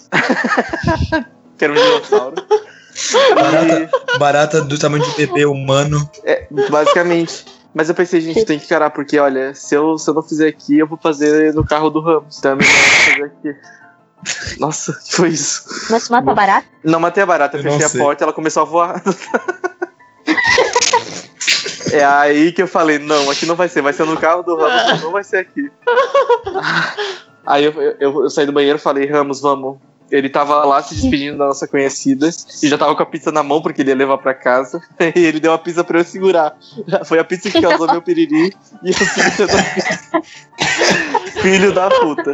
Que 1.57 1.65
era 1.65 1.73
um 1.73 1.75
dinossauro. 1.75 2.35
Barata, 3.35 3.89
barata 4.17 4.61
do 4.61 4.77
tamanho 4.77 5.03
de 5.03 5.15
bebê 5.15 5.45
humano. 5.45 6.09
E, 6.23 6.69
basicamente. 6.69 7.45
Mas 7.73 7.89
eu 7.89 7.95
pensei, 7.95 8.21
gente, 8.21 8.43
tem 8.43 8.57
que 8.57 8.65
encarar, 8.65 8.89
porque 8.89 9.19
olha, 9.19 9.53
se 9.53 9.75
eu, 9.75 9.99
se 9.99 10.09
eu 10.09 10.13
não 10.15 10.23
fizer 10.23 10.47
aqui, 10.47 10.79
eu 10.79 10.87
vou 10.87 10.97
fazer 10.97 11.53
no 11.53 11.63
carro 11.63 11.91
do 11.91 11.99
Ramos. 11.99 12.39
Então 12.39 12.53
é 12.53 12.55
melhor 12.55 12.73
eu 12.73 13.11
fazer 13.11 13.23
aqui. 13.25 13.55
Nossa, 14.59 14.97
foi 15.09 15.29
isso? 15.29 15.63
Mas 15.89 16.07
tu 16.07 16.12
mata 16.12 16.33
barata? 16.33 16.67
Não 16.83 17.00
matei 17.00 17.24
a 17.24 17.25
barata, 17.25 17.57
eu 17.57 17.63
Eu 17.63 17.71
fechei 17.71 17.86
a 17.86 18.03
porta 18.03 18.24
e 18.24 18.25
ela 18.25 18.33
começou 18.33 18.62
a 18.62 18.65
voar. 18.65 19.01
é 21.91 22.03
aí 22.03 22.51
que 22.51 22.62
eu 22.62 22.67
falei, 22.67 23.00
não, 23.00 23.29
aqui 23.29 23.45
não 23.45 23.55
vai 23.55 23.69
ser, 23.69 23.81
vai 23.81 23.93
ser 23.93 24.05
no 24.05 24.17
carro 24.17 24.43
do 24.43 24.55
Ramos, 24.55 25.01
não 25.01 25.12
vai 25.12 25.24
ser 25.24 25.38
aqui. 25.38 25.71
Aí 27.47 27.63
eu, 27.63 27.71
eu, 27.97 28.24
eu 28.24 28.29
saí 28.29 28.45
do 28.45 28.51
banheiro 28.51 28.77
e 28.77 28.81
falei, 28.81 29.09
Ramos, 29.09 29.39
vamos. 29.39 29.77
Ele 30.12 30.27
tava 30.29 30.65
lá 30.65 30.83
se 30.83 30.95
despedindo 30.95 31.38
da 31.38 31.47
nossa 31.47 31.65
conhecida 31.65 32.29
e 32.62 32.67
já 32.67 32.77
tava 32.77 32.93
com 32.93 33.03
a 33.03 33.05
pizza 33.05 33.31
na 33.31 33.41
mão 33.41 33.62
porque 33.62 33.81
ele 33.81 33.91
ia 33.91 33.95
levar 33.95 34.17
pra 34.17 34.33
casa. 34.33 34.81
E 35.15 35.19
ele 35.25 35.39
deu 35.39 35.53
a 35.53 35.57
pizza 35.57 35.81
pra 35.81 36.00
eu 36.00 36.03
segurar. 36.03 36.57
Foi 37.05 37.19
a 37.19 37.24
pizza 37.24 37.50
que 37.50 37.62
causou 37.62 37.88
meu 37.88 38.01
piriri 38.01 38.53
e 38.83 38.89
eu 38.89 38.93
segurando 38.93 39.57
a 39.57 39.63
pizza. 39.63 40.21
Filho 41.41 41.74
da 41.74 41.89
puta. 41.89 42.34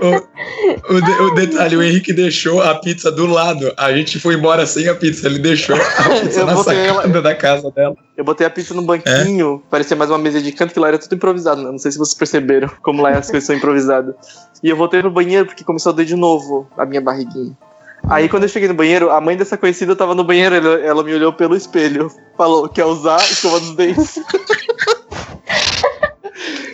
O, 0.00 0.94
o 0.96 1.00
de- 1.00 1.22
o 1.22 1.34
detalhe, 1.34 1.76
o 1.76 1.82
Henrique 1.82 2.12
deixou 2.12 2.62
a 2.62 2.74
pizza 2.74 3.10
do 3.12 3.26
lado. 3.26 3.72
A 3.76 3.92
gente 3.92 4.18
foi 4.18 4.34
embora 4.34 4.66
sem 4.66 4.88
a 4.88 4.94
pizza. 4.94 5.26
Ele 5.26 5.38
deixou 5.38 5.76
a 5.76 5.78
pizza 6.20 6.40
Eu 6.40 6.46
na 6.46 6.54
botei 6.54 6.76
ela- 6.78 7.02
sacada 7.02 7.22
da 7.22 7.34
casa 7.34 7.70
dela. 7.70 7.94
Eu 8.16 8.24
botei 8.24 8.46
a 8.46 8.50
pizza 8.50 8.74
no 8.74 8.82
banquinho, 8.82 9.62
parecia 9.70 9.96
mais 9.96 10.10
uma 10.10 10.18
mesa 10.18 10.40
de 10.40 10.52
canto, 10.52 10.72
que 10.74 10.80
lá 10.80 10.88
era 10.88 10.98
tudo 10.98 11.14
improvisado, 11.14 11.62
né? 11.62 11.70
Não 11.70 11.78
sei 11.78 11.90
se 11.92 11.98
vocês 11.98 12.14
perceberam 12.16 12.68
como 12.82 13.02
lá 13.02 13.10
as 13.10 13.30
coisas 13.30 13.46
são 13.46 13.56
improvisadas. 13.56 14.14
E 14.62 14.68
eu 14.68 14.76
voltei 14.76 15.02
no 15.02 15.10
banheiro 15.10 15.46
porque 15.46 15.64
começou 15.64 15.90
a 15.90 15.94
doer 15.94 16.06
de 16.06 16.16
novo 16.16 16.68
a 16.76 16.84
minha 16.86 17.00
barriguinha. 17.00 17.56
Aí 18.08 18.28
quando 18.28 18.42
eu 18.42 18.48
cheguei 18.48 18.68
no 18.68 18.74
banheiro, 18.74 19.10
a 19.10 19.20
mãe 19.20 19.36
dessa 19.36 19.56
conhecida 19.56 19.94
tava 19.94 20.12
no 20.14 20.24
banheiro, 20.24 20.54
ela, 20.56 20.80
ela 20.80 21.04
me 21.04 21.14
olhou 21.14 21.32
pelo 21.32 21.54
espelho, 21.56 22.10
falou, 22.36 22.68
quer 22.68 22.84
usar 22.84 23.16
escova 23.18 23.60
dos 23.60 23.76
dentes? 23.76 24.18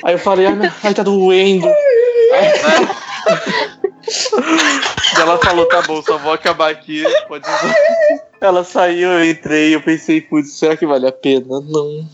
Aí 0.09 0.14
eu 0.14 0.18
falei, 0.18 0.47
ai, 0.47 0.55
meu- 0.55 0.71
ai 0.83 0.94
tá 0.94 1.03
doendo. 1.03 1.66
Aí- 1.66 2.88
ela 5.21 5.37
falou, 5.37 5.66
tá 5.68 5.83
bom, 5.83 6.03
só 6.03 6.16
vou 6.16 6.33
acabar 6.33 6.71
aqui, 6.71 7.05
pode. 7.29 7.44
Ela 8.40 8.64
saiu, 8.64 9.11
eu 9.11 9.31
entrei, 9.31 9.75
eu 9.75 9.83
pensei, 9.83 10.23
putz, 10.23 10.53
será 10.55 10.79
que 10.79 10.87
vale 10.87 11.07
a 11.07 11.12
pena? 11.12 11.61
Não. 11.61 12.09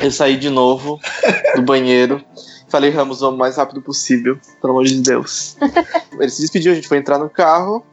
Eu 0.00 0.12
saí 0.12 0.36
de 0.36 0.48
novo 0.48 1.00
do 1.56 1.62
banheiro. 1.62 2.24
Falei, 2.68 2.90
Ramos, 2.90 3.18
vamos 3.18 3.34
o 3.34 3.38
mais 3.38 3.56
rápido 3.56 3.82
possível, 3.82 4.38
pelo 4.60 4.74
amor 4.74 4.84
de 4.84 5.00
Deus. 5.00 5.56
Ele 6.20 6.30
se 6.30 6.42
despediu, 6.42 6.70
a 6.70 6.74
gente 6.76 6.86
foi 6.86 6.98
entrar 6.98 7.18
no 7.18 7.28
carro. 7.28 7.84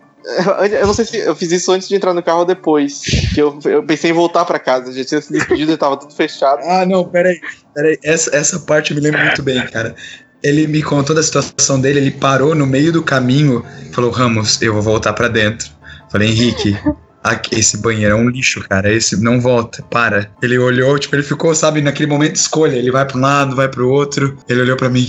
Eu 0.81 0.87
não 0.87 0.93
sei 0.93 1.05
se 1.05 1.17
eu 1.17 1.35
fiz 1.35 1.51
isso 1.51 1.71
antes 1.71 1.87
de 1.87 1.95
entrar 1.95 2.13
no 2.13 2.21
carro 2.21 2.39
ou 2.39 2.45
depois. 2.45 3.01
Que 3.33 3.41
eu, 3.41 3.57
eu 3.65 3.83
pensei 3.83 4.11
em 4.11 4.13
voltar 4.13 4.43
pra 4.45 4.59
casa, 4.59 4.91
já 4.91 5.03
tinha 5.05 5.21
se 5.21 5.31
despedido 5.31 5.71
e 5.71 5.77
tava 5.77 5.97
tudo 5.97 6.13
fechado. 6.13 6.59
Ah, 6.63 6.85
não, 6.85 7.05
peraí. 7.07 7.39
peraí. 7.73 7.97
Essa, 8.03 8.35
essa 8.35 8.59
parte 8.59 8.91
eu 8.91 8.95
me 8.97 9.01
lembro 9.01 9.21
muito 9.21 9.41
bem, 9.43 9.65
cara. 9.67 9.95
Ele 10.43 10.67
me 10.67 10.83
contou 10.83 11.15
da 11.15 11.23
situação 11.23 11.79
dele, 11.79 11.99
ele 11.99 12.11
parou 12.11 12.53
no 12.53 12.67
meio 12.67 12.91
do 12.91 13.01
caminho 13.01 13.65
falou: 13.93 14.11
Ramos, 14.11 14.61
eu 14.61 14.73
vou 14.73 14.81
voltar 14.81 15.13
pra 15.13 15.27
dentro. 15.27 15.69
Falei, 16.11 16.29
Henrique, 16.29 16.77
aqui- 17.23 17.57
esse 17.59 17.77
banheiro 17.77 18.13
é 18.15 18.17
um 18.17 18.29
lixo, 18.29 18.61
cara. 18.67 18.91
Esse 18.91 19.21
não 19.21 19.39
volta, 19.41 19.81
para. 19.89 20.29
Ele 20.41 20.57
olhou, 20.57 20.97
tipo, 20.99 21.15
ele 21.15 21.23
ficou, 21.23 21.55
sabe, 21.55 21.81
naquele 21.81 22.09
momento 22.09 22.33
de 22.33 22.39
escolha. 22.39 22.75
Ele 22.75 22.91
vai 22.91 23.05
pra 23.05 23.17
um 23.17 23.21
lado, 23.21 23.55
vai 23.55 23.67
pro 23.69 23.89
outro. 23.89 24.37
Ele 24.47 24.61
olhou 24.61 24.77
pra 24.77 24.89
mim. 24.89 25.07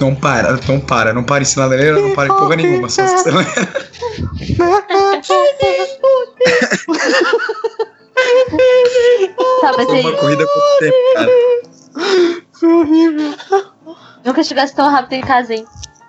Não 0.00 0.14
para, 0.14 0.58
não 0.68 0.80
para, 0.80 1.12
não 1.14 1.24
para 1.24 1.42
em 1.42 1.46
sinaleira, 1.46 2.00
não 2.00 2.14
para 2.14 2.26
em 2.26 2.36
porra 2.36 2.56
nenhuma, 2.56 2.88
só 2.88 3.02
acelera. 3.02 3.48
Tá, 9.60 9.72
mas 9.76 9.88
aí, 9.88 10.00
uma 10.00 10.12
corrida 10.12 10.46
com 10.46 10.58
o 10.58 10.78
tempo, 10.78 10.96
cara. 11.14 11.30
Foi 12.52 12.72
horrível. 12.72 13.34
nunca 14.24 14.42
chegasse 14.42 14.74
tão 14.74 14.88
rápido 14.90 15.12
em 15.14 15.20
casa, 15.22 15.54
hein? 15.54 15.64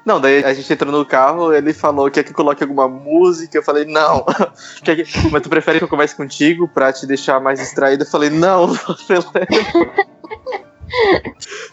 Não, 0.05 0.21
daí 0.21 0.43
a 0.43 0.53
gente 0.53 0.71
entrou 0.71 0.91
no 0.91 1.03
carro, 1.03 1.51
ele 1.51 1.73
falou 1.73 2.11
quer 2.11 2.23
que 2.23 2.29
eu 2.29 2.35
coloque 2.35 2.61
alguma 2.63 2.87
música. 2.87 3.57
Eu 3.57 3.63
falei, 3.63 3.85
não. 3.85 4.23
Quer 4.83 4.97
que- 4.97 5.29
Mas 5.31 5.41
tu 5.41 5.49
prefere 5.49 5.79
que 5.79 5.83
eu 5.83 5.87
converse 5.89 6.15
contigo 6.15 6.67
pra 6.67 6.93
te 6.93 7.07
deixar 7.07 7.39
mais 7.41 7.59
distraído? 7.59 8.03
Eu 8.03 8.07
falei, 8.07 8.29
não, 8.29 8.65
acelera. 8.87 9.47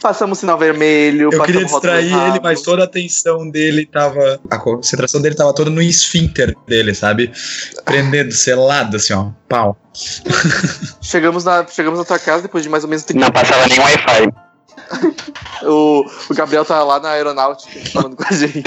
Passamos 0.01 0.39
sinal 0.39 0.59
vermelho, 0.59 1.31
Eu 1.33 1.43
queria 1.43 1.65
distrair 1.65 2.13
ele, 2.13 2.41
mas 2.43 2.63
toda 2.63 2.83
a 2.83 2.85
atenção 2.85 3.49
dele 3.49 3.87
tava. 3.87 4.41
A 4.51 4.59
concentração 4.59 5.21
dele 5.21 5.35
tava 5.35 5.53
toda 5.55 5.71
no 5.71 5.81
esfíncter 5.81 6.57
dele, 6.67 6.95
sabe? 6.95 7.33
Prendendo, 7.85 8.33
selado, 8.33 8.97
assim, 8.97 9.13
ó. 9.13 9.31
Pau. 9.49 9.77
Chegamos 11.03 11.45
na, 11.45 11.67
chegamos 11.67 11.99
na 11.99 12.05
tua 12.05 12.19
casa 12.19 12.43
depois 12.43 12.65
de 12.65 12.71
mais 12.71 12.83
ou 12.83 12.91
menos 12.91 13.05
30 13.05 13.25
Não 13.25 13.33
passava 13.33 13.67
nem 13.69 13.79
Wi-Fi. 13.79 14.33
O, 15.65 16.05
o 16.29 16.35
Gabriel 16.35 16.65
tá 16.65 16.83
lá 16.83 16.99
na 16.99 17.11
aeronáutica 17.11 17.79
falando 17.93 18.17
com 18.17 18.25
a 18.25 18.33
gente. 18.33 18.63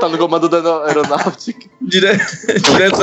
tá 0.00 0.08
no 0.08 0.16
comando 0.18 0.48
da 0.48 0.84
aeronáutica. 0.86 1.68
Dire... 1.80 2.16
Direto 2.60 3.02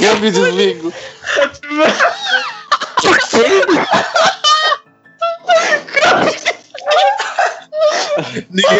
Câmbio 0.00 0.28
e 0.28 0.30
desligo. 0.30 0.92
Ninguém 8.50 8.78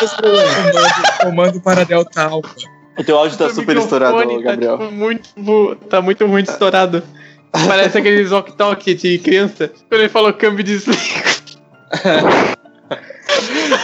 percebeu. 0.00 0.34
comando, 1.22 1.60
para 1.60 1.84
Delta 1.84 2.22
Alpha. 2.22 2.54
O 2.98 3.04
teu 3.04 3.16
áudio 3.16 3.38
tá 3.38 3.46
O 3.46 3.50
super 3.54 3.76
estourado, 3.76 4.16
tá, 4.16 4.38
Gabriel. 4.42 4.78
tipo, 4.78 4.92
muito, 4.92 5.76
tá 5.88 6.00
muito 6.00 6.26
ruim 6.26 6.42
estourado. 6.42 7.02
Parece 7.52 7.98
aqueles 7.98 8.30
walk-talk 8.32 8.94
de 8.94 9.18
criança. 9.18 9.70
Quando 9.88 10.00
ele 10.00 10.08
falou 10.08 10.32
câmbio 10.32 10.64
de 10.64 10.78
desligo. 10.78 10.98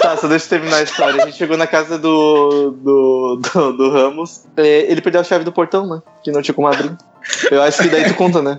Tá, 0.00 0.16
só 0.16 0.26
deixa 0.26 0.46
eu 0.46 0.48
terminar 0.48 0.78
a 0.78 0.82
história. 0.82 1.22
A 1.22 1.26
gente 1.26 1.36
chegou 1.38 1.56
na 1.56 1.66
casa 1.66 1.98
do, 1.98 2.70
do, 2.70 3.36
do, 3.42 3.72
do 3.76 3.90
Ramos. 3.90 4.42
É, 4.56 4.90
ele 4.90 5.00
perdeu 5.00 5.20
a 5.20 5.24
chave 5.24 5.44
do 5.44 5.52
portão, 5.52 5.86
né? 5.86 6.02
Que 6.22 6.30
não 6.32 6.42
tinha 6.42 6.54
como 6.54 6.66
abrir. 6.66 6.96
Eu 7.50 7.62
acho 7.62 7.82
que 7.82 7.88
daí 7.88 8.04
tu 8.08 8.14
conta, 8.14 8.42
né? 8.42 8.58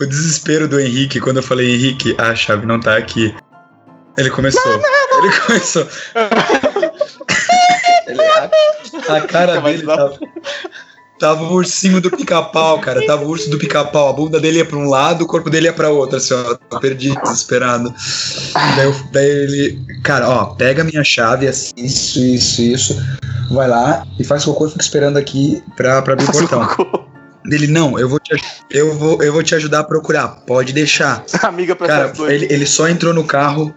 O 0.00 0.06
desespero 0.06 0.68
do 0.68 0.80
Henrique, 0.80 1.20
quando 1.20 1.38
eu 1.38 1.42
falei, 1.42 1.74
Henrique, 1.74 2.14
a 2.18 2.34
chave 2.34 2.66
não 2.66 2.78
tá 2.80 2.96
aqui. 2.96 3.34
Ele 4.16 4.30
começou. 4.30 4.72
Ele 4.72 5.32
começou. 5.46 5.86
Ele- 8.06 8.22
a, 8.22 8.50
a 9.16 9.20
cara 9.22 9.60
dele 9.60 9.82
tava. 9.84 10.18
Tava 11.18 11.44
o 11.44 11.52
ursinho 11.54 12.00
do 12.00 12.10
pica-pau, 12.10 12.80
cara. 12.80 13.04
Tava 13.06 13.24
o 13.24 13.28
urso 13.28 13.48
do 13.48 13.56
pica-pau. 13.56 14.08
A 14.08 14.12
bunda 14.12 14.40
dele 14.40 14.58
ia 14.58 14.64
pra 14.64 14.76
um 14.76 14.88
lado, 14.88 15.22
o 15.22 15.26
corpo 15.26 15.48
dele 15.48 15.66
ia 15.66 15.72
pra 15.72 15.88
outro, 15.88 16.16
assim, 16.16 16.34
ó. 16.34 16.54
Tô 16.68 16.80
perdido, 16.80 17.20
desesperado. 17.22 17.94
Daí, 18.76 18.84
eu- 18.86 18.94
daí 19.12 19.26
ele, 19.28 19.80
cara, 20.02 20.28
ó, 20.28 20.46
pega 20.46 20.82
a 20.82 20.84
minha 20.84 21.04
chave, 21.04 21.46
assim, 21.46 21.72
isso, 21.76 22.18
isso, 22.18 22.62
isso. 22.62 22.96
Vai 23.50 23.68
lá 23.68 24.04
e 24.18 24.24
faz 24.24 24.44
cocô 24.44 24.66
e 24.66 24.70
fica 24.70 24.82
esperando 24.82 25.16
aqui 25.16 25.62
pra, 25.76 26.02
pra 26.02 26.14
abrir 26.14 26.28
o 26.28 26.32
portão. 26.32 26.68
Dele, 27.44 27.66
não, 27.68 27.98
eu 27.98 28.08
vou, 28.08 28.18
te, 28.18 28.34
eu, 28.70 28.94
vou, 28.98 29.22
eu 29.22 29.32
vou 29.32 29.42
te 29.42 29.54
ajudar 29.54 29.80
a 29.80 29.84
procurar. 29.84 30.28
Pode 30.46 30.72
deixar. 30.72 31.24
Amiga 31.44 31.76
pra 31.76 31.86
Cara, 31.86 32.12
ele, 32.32 32.46
ele 32.50 32.66
só 32.66 32.88
entrou 32.88 33.12
no 33.14 33.22
carro, 33.22 33.72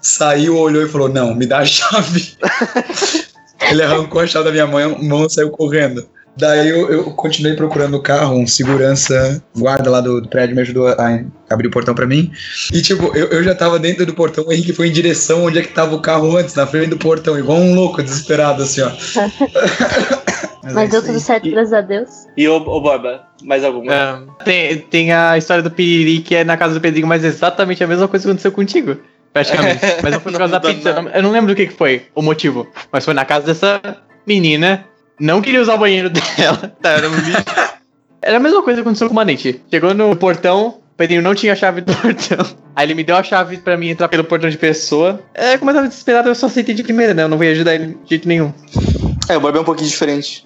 saiu, 0.00 0.56
olhou 0.58 0.82
e 0.84 0.88
falou: 0.88 1.08
Não, 1.08 1.34
me 1.34 1.46
dá 1.46 1.58
a 1.58 1.64
chave. 1.66 2.34
ele 3.70 3.82
arrancou 3.82 4.20
a 4.20 4.26
chave 4.26 4.44
da 4.44 4.52
minha 4.52 4.66
mão, 4.66 5.02
mão 5.02 5.26
e 5.26 5.30
saiu 5.30 5.50
correndo. 5.50 6.06
Daí 6.36 6.68
eu, 6.68 6.90
eu 6.90 7.04
continuei 7.12 7.54
procurando 7.54 7.96
o 7.96 8.02
carro, 8.02 8.36
um 8.36 8.46
segurança, 8.46 9.42
guarda 9.56 9.90
lá 9.90 10.00
do, 10.00 10.20
do 10.20 10.28
prédio 10.28 10.56
me 10.56 10.62
ajudou 10.62 10.88
a 10.88 11.20
abrir 11.50 11.68
o 11.68 11.70
portão 11.70 11.94
pra 11.94 12.06
mim. 12.06 12.32
E 12.72 12.80
tipo, 12.80 13.14
eu, 13.16 13.28
eu 13.28 13.44
já 13.44 13.54
tava 13.54 13.78
dentro 13.78 14.06
do 14.06 14.14
portão, 14.14 14.44
o 14.46 14.52
Henrique 14.52 14.72
foi 14.72 14.88
em 14.88 14.92
direção 14.92 15.44
onde 15.44 15.58
é 15.58 15.62
que 15.62 15.74
tava 15.74 15.94
o 15.94 16.00
carro 16.00 16.36
antes, 16.36 16.54
na 16.54 16.66
frente 16.66 16.90
do 16.90 16.96
portão, 16.96 17.38
igual 17.38 17.58
um 17.58 17.74
louco, 17.74 18.02
desesperado 18.02 18.62
assim, 18.62 18.80
ó. 18.80 18.90
Mas 20.62 20.88
é 20.88 20.92
deu 20.92 21.02
tudo 21.02 21.18
certo, 21.18 21.50
graças 21.50 21.72
a 21.72 21.80
Deus. 21.80 22.08
E 22.36 22.48
o, 22.48 22.56
o 22.56 22.80
Borba, 22.80 23.26
mais 23.42 23.64
alguma? 23.64 23.92
Ah, 23.92 24.22
tem, 24.44 24.78
tem 24.78 25.12
a 25.12 25.36
história 25.36 25.62
do 25.62 25.70
Piriri 25.70 26.20
que 26.20 26.36
é 26.36 26.44
na 26.44 26.56
casa 26.56 26.74
do 26.74 26.80
Pedrinho, 26.80 27.06
mas 27.06 27.24
é 27.24 27.28
exatamente 27.28 27.82
a 27.82 27.86
mesma 27.86 28.06
coisa 28.06 28.24
que 28.24 28.30
aconteceu 28.30 28.52
contigo. 28.52 28.96
Praticamente. 29.32 29.80
Mas 30.02 30.12
não 30.12 30.20
foi 30.20 30.30
por 30.30 30.38
causa 30.38 30.52
da 30.52 30.60
pizza. 30.60 30.90
Eu 31.14 31.22
não 31.22 31.30
lembro 31.30 31.52
o 31.52 31.56
que, 31.56 31.66
que 31.66 31.72
foi 31.72 32.02
o 32.14 32.20
motivo. 32.20 32.68
Mas 32.92 33.02
foi 33.02 33.14
na 33.14 33.24
casa 33.24 33.46
dessa 33.46 33.80
menina. 34.26 34.84
Não 35.18 35.40
queria 35.40 35.62
usar 35.62 35.74
o 35.74 35.78
banheiro 35.78 36.10
dela. 36.36 36.74
Tá, 36.80 36.90
era 36.90 37.08
um. 37.08 37.12
Era 38.24 38.36
a 38.36 38.40
mesma 38.40 38.62
coisa 38.62 38.76
que 38.76 38.82
aconteceu 38.82 39.08
com 39.08 39.14
o 39.14 39.16
Manete. 39.16 39.60
Chegou 39.68 39.92
no 39.92 40.14
portão, 40.14 40.68
o 40.68 40.96
Pedrinho 40.96 41.22
não 41.22 41.34
tinha 41.34 41.54
a 41.54 41.56
chave 41.56 41.80
do 41.80 41.92
portão. 41.98 42.46
Aí 42.76 42.86
ele 42.86 42.94
me 42.94 43.02
deu 43.02 43.16
a 43.16 43.22
chave 43.22 43.56
pra 43.56 43.76
mim 43.76 43.88
entrar 43.88 44.06
pelo 44.06 44.22
portão 44.22 44.48
de 44.48 44.56
pessoa. 44.56 45.20
É, 45.34 45.58
como 45.58 45.72
eu 45.72 45.74
tava 45.74 45.88
desesperado, 45.88 46.28
eu 46.28 46.34
só 46.36 46.46
aceitei 46.46 46.72
de 46.72 46.84
primeira, 46.84 47.12
né? 47.12 47.24
Eu 47.24 47.28
não 47.28 47.36
vou 47.36 47.46
ajudar 47.48 47.74
ele 47.74 47.98
de 48.04 48.10
jeito 48.10 48.28
nenhum. 48.28 48.52
É, 49.32 49.36
o 49.36 49.40
Borba 49.40 49.58
é 49.58 49.60
um 49.62 49.64
pouquinho 49.64 49.88
diferente. 49.88 50.44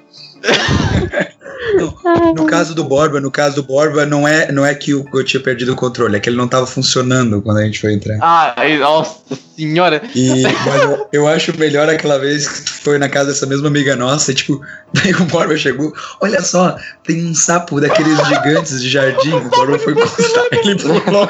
No 2.36 2.46
caso 2.46 2.74
do 2.74 2.84
Borba, 2.84 3.20
no 3.20 3.30
caso 3.30 3.56
do 3.56 3.62
Borba, 3.64 4.06
não 4.06 4.28
é, 4.28 4.52
não 4.52 4.64
é 4.64 4.74
que 4.74 4.92
eu, 4.92 5.04
eu 5.12 5.24
tinha 5.24 5.42
perdido 5.42 5.72
o 5.72 5.76
controle, 5.76 6.16
é 6.16 6.20
que 6.20 6.28
ele 6.28 6.36
não 6.36 6.46
tava 6.46 6.66
funcionando 6.66 7.42
quando 7.42 7.58
a 7.58 7.64
gente 7.64 7.80
foi 7.80 7.94
entrar. 7.94 8.18
Ah, 8.22 8.54
aí, 8.56 8.78
nossa 8.78 9.16
senhora. 9.56 10.00
E, 10.14 10.42
mas 10.42 10.82
eu, 10.82 11.08
eu 11.12 11.28
acho 11.28 11.58
melhor 11.58 11.88
aquela 11.88 12.18
vez 12.18 12.46
que 12.46 12.62
tu 12.62 12.72
foi 12.74 12.98
na 12.98 13.08
casa 13.08 13.30
dessa 13.30 13.46
mesma 13.46 13.66
amiga 13.66 13.96
nossa, 13.96 14.30
e 14.30 14.34
tipo, 14.34 14.60
daí 14.92 15.12
o 15.14 15.24
Borba 15.24 15.56
chegou, 15.56 15.92
olha 16.20 16.40
só, 16.42 16.76
tem 17.04 17.26
um 17.26 17.34
sapo 17.34 17.80
daqueles 17.80 18.16
gigantes 18.28 18.80
de 18.80 18.88
jardim, 18.88 19.32
o 19.32 19.48
Borba 19.50 19.78
foi 19.78 19.94
encostar, 19.94 20.44
ele 20.52 20.76
pulou, 20.76 21.28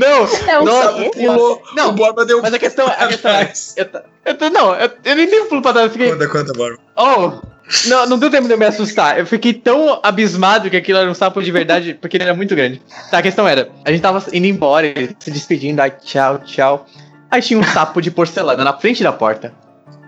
Não! 0.00 0.48
É 0.48 0.58
o 0.58 0.64
Nossa, 0.64 0.92
quê? 0.94 1.10
pulou, 1.14 1.62
Não, 1.76 1.90
o 1.90 1.92
Borba 1.92 2.24
deu 2.24 2.40
Mas 2.42 2.54
a 2.54 2.58
questão, 2.58 2.86
a 2.86 3.06
questão 3.06 3.30
é. 3.30 3.42
atrás. 3.42 3.74
Eu, 3.76 4.50
não, 4.50 4.74
eu, 4.74 4.90
eu 5.04 5.16
nem 5.16 5.28
dei 5.28 5.40
um 5.40 5.48
pulo 5.48 5.62
pra 5.62 5.72
trás, 5.72 5.86
eu 5.86 5.92
fiquei. 5.92 6.10
Conta, 6.12 6.28
conta, 6.28 6.52
Borba. 6.52 6.78
Oh! 6.96 7.50
Não, 7.86 8.04
não 8.08 8.18
deu 8.18 8.30
tempo 8.30 8.48
de 8.48 8.52
eu 8.54 8.58
me 8.58 8.66
assustar. 8.66 9.18
Eu 9.18 9.24
fiquei 9.26 9.54
tão 9.54 10.00
abismado 10.02 10.68
que 10.68 10.76
aquilo 10.76 10.98
era 10.98 11.08
um 11.08 11.14
sapo 11.14 11.40
de 11.40 11.52
verdade, 11.52 11.94
porque 11.94 12.16
ele 12.16 12.24
era 12.24 12.34
muito 12.34 12.54
grande. 12.56 12.82
Tá, 13.10 13.18
a 13.18 13.22
questão 13.22 13.46
era: 13.46 13.70
a 13.84 13.92
gente 13.92 14.00
tava 14.02 14.24
indo 14.32 14.46
embora, 14.46 14.86
ele 14.86 15.16
se 15.20 15.30
despedindo, 15.30 15.80
ai, 15.80 15.90
tchau, 15.90 16.38
tchau. 16.38 16.86
Aí 17.30 17.40
tinha 17.40 17.60
um 17.60 17.62
sapo 17.62 18.02
de 18.02 18.10
porcelana 18.10 18.64
na 18.64 18.72
frente 18.72 19.04
da 19.04 19.12
porta. 19.12 19.52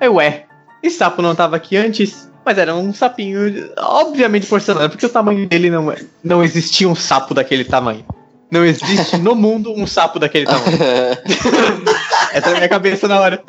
Aí, 0.00 0.09
ué, 0.09 0.46
esse 0.83 0.96
sapo 0.96 1.22
não 1.22 1.37
tava 1.37 1.55
aqui 1.55 1.76
antes? 1.76 2.28
Mas 2.44 2.59
era 2.59 2.74
um 2.74 2.92
sapinho, 2.92 3.70
obviamente 3.78 4.48
porcelana, 4.48 4.88
porque 4.88 5.07
o 5.07 5.09
tamanho 5.09 5.46
dele 5.48 5.70
não, 5.70 5.92
é- 5.92 5.98
não 6.24 6.42
existia 6.42 6.88
um 6.88 6.94
sapo 6.96 7.33
daquele 7.33 7.64
tamanho. 7.64 8.05
Não 8.52 8.66
existe 8.66 9.16
no 9.16 9.34
mundo 9.34 9.72
um 9.72 9.86
sapo 9.86 10.18
daquele 10.18 10.44
tamanho. 10.44 10.76
Essa 12.34 12.50
é 12.50 12.52
a 12.52 12.56
minha 12.56 12.68
cabeça 12.68 13.08
na 13.08 13.18
hora. 13.18 13.42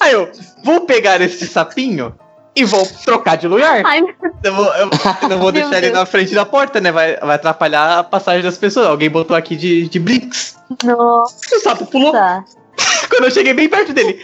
Aí 0.00 0.12
eu, 0.12 0.30
vou 0.62 0.82
pegar 0.82 1.18
esse 1.22 1.46
sapinho 1.46 2.14
e 2.54 2.62
vou 2.62 2.86
trocar 3.06 3.36
de 3.36 3.48
lugar. 3.48 3.82
Ai, 3.86 4.02
Eu, 4.44 4.54
vou, 4.54 4.66
eu 4.74 4.90
não 5.30 5.38
vou 5.38 5.50
deixar 5.50 5.78
ele 5.78 5.86
Deus. 5.86 5.98
na 5.98 6.04
frente 6.04 6.34
da 6.34 6.44
porta, 6.44 6.78
né? 6.78 6.92
Vai, 6.92 7.16
vai 7.16 7.36
atrapalhar 7.36 8.00
a 8.00 8.04
passagem 8.04 8.42
das 8.42 8.58
pessoas. 8.58 8.86
Alguém 8.86 9.08
botou 9.08 9.34
aqui 9.34 9.56
de, 9.56 9.88
de 9.88 9.98
brinks. 9.98 10.56
nossa. 10.84 11.56
O 11.56 11.60
sapo 11.60 11.86
pulou 11.86 12.12
quando 13.08 13.24
eu 13.24 13.30
cheguei 13.30 13.54
bem 13.54 13.68
perto 13.68 13.94
dele. 13.94 14.20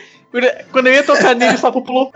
Quando 0.70 0.88
eu 0.88 0.92
ia 0.92 1.02
tocar 1.02 1.34
nele, 1.34 1.54
o 1.54 1.58
sapo 1.58 1.80
pulou. 1.80 2.12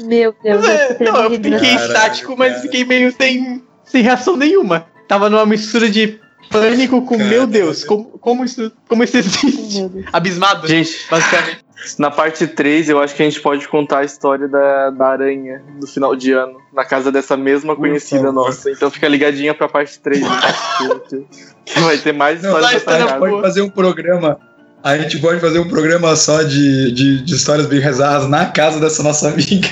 Meu 0.00 0.34
Deus, 0.42 0.62
É, 0.68 0.92
eu 0.92 0.98
tô 0.98 1.04
não, 1.04 1.22
eu 1.24 1.30
fiquei 1.30 1.52
Caralho, 1.52 1.86
estático, 1.86 2.34
mas 2.36 2.50
cara. 2.50 2.62
fiquei 2.62 2.84
meio 2.84 3.10
sem, 3.16 3.62
sem 3.84 4.02
reação 4.02 4.36
nenhuma. 4.36 4.91
Tava 5.08 5.28
numa 5.30 5.44
mistura 5.46 5.90
de 5.90 6.18
pânico 6.50 7.02
com, 7.02 7.16
meu 7.16 7.28
Caralho. 7.28 7.46
Deus, 7.46 7.84
como, 7.84 8.04
como, 8.18 8.44
isso, 8.44 8.70
como 8.88 9.02
isso 9.04 9.16
existe? 9.16 9.80
Meu. 9.88 10.04
Abismado, 10.12 10.66
Gente, 10.66 10.96
basicamente. 11.10 11.58
na 11.98 12.10
parte 12.10 12.46
3, 12.46 12.88
eu 12.90 13.00
acho 13.00 13.14
que 13.14 13.22
a 13.22 13.24
gente 13.24 13.40
pode 13.40 13.66
contar 13.68 13.98
a 14.00 14.04
história 14.04 14.46
da, 14.48 14.90
da 14.90 15.06
aranha 15.08 15.62
do 15.80 15.86
final 15.86 16.14
de 16.14 16.32
ano, 16.32 16.58
na 16.72 16.84
casa 16.84 17.10
dessa 17.10 17.36
mesma 17.36 17.74
conhecida 17.74 18.24
favor. 18.24 18.32
nossa. 18.34 18.70
Então 18.70 18.90
fica 18.90 19.08
ligadinha 19.08 19.54
pra 19.54 19.68
parte 19.68 19.98
3 19.98 20.20
e 20.20 20.24
parte 20.24 20.58
4. 20.86 21.28
que 21.64 21.80
Vai 21.80 21.98
ter 21.98 22.12
mais 22.12 22.42
Não, 22.42 22.50
histórias 22.54 22.80
estar 22.82 22.94
a 22.96 23.00
gente 23.00 23.18
pode 23.18 23.40
fazer 23.40 23.62
um 23.62 23.70
programa. 23.70 24.38
A 24.84 24.98
gente 24.98 25.18
pode 25.20 25.40
fazer 25.40 25.60
um 25.60 25.68
programa 25.68 26.14
só 26.16 26.42
de, 26.42 26.90
de, 26.92 27.22
de 27.24 27.34
histórias 27.36 27.66
bem 27.66 27.78
rezadas 27.78 28.28
na 28.28 28.46
casa 28.46 28.80
dessa 28.80 29.00
nossa 29.02 29.28
amiga. 29.28 29.68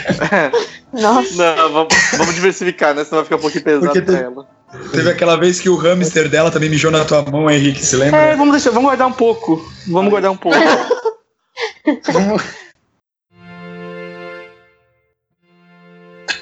Nossa. 0.92 1.56
Não, 1.56 1.72
vamos, 1.72 1.94
vamos 2.16 2.34
diversificar, 2.34 2.94
né? 2.94 3.04
Senão 3.04 3.18
vai 3.18 3.24
ficar 3.24 3.36
um 3.36 3.40
pouquinho 3.40 3.64
pesado 3.64 3.86
Porque 3.86 4.02
pra 4.02 4.14
tem- 4.14 4.24
ela. 4.24 4.46
Teve 4.92 5.10
aquela 5.10 5.36
vez 5.36 5.58
que 5.58 5.68
o 5.68 5.76
hamster 5.76 6.28
dela 6.28 6.50
também 6.50 6.70
mijou 6.70 6.90
na 6.90 7.04
tua 7.04 7.22
mão, 7.22 7.50
Henrique, 7.50 7.84
se 7.84 7.96
É, 7.96 7.98
lembra? 7.98 8.36
vamos 8.36 8.52
deixar, 8.52 8.70
vamos 8.70 8.88
guardar 8.88 9.08
um 9.08 9.12
pouco. 9.12 9.72
Vamos 9.88 10.10
guardar 10.10 10.30
um 10.30 10.36
pouco. 10.36 10.56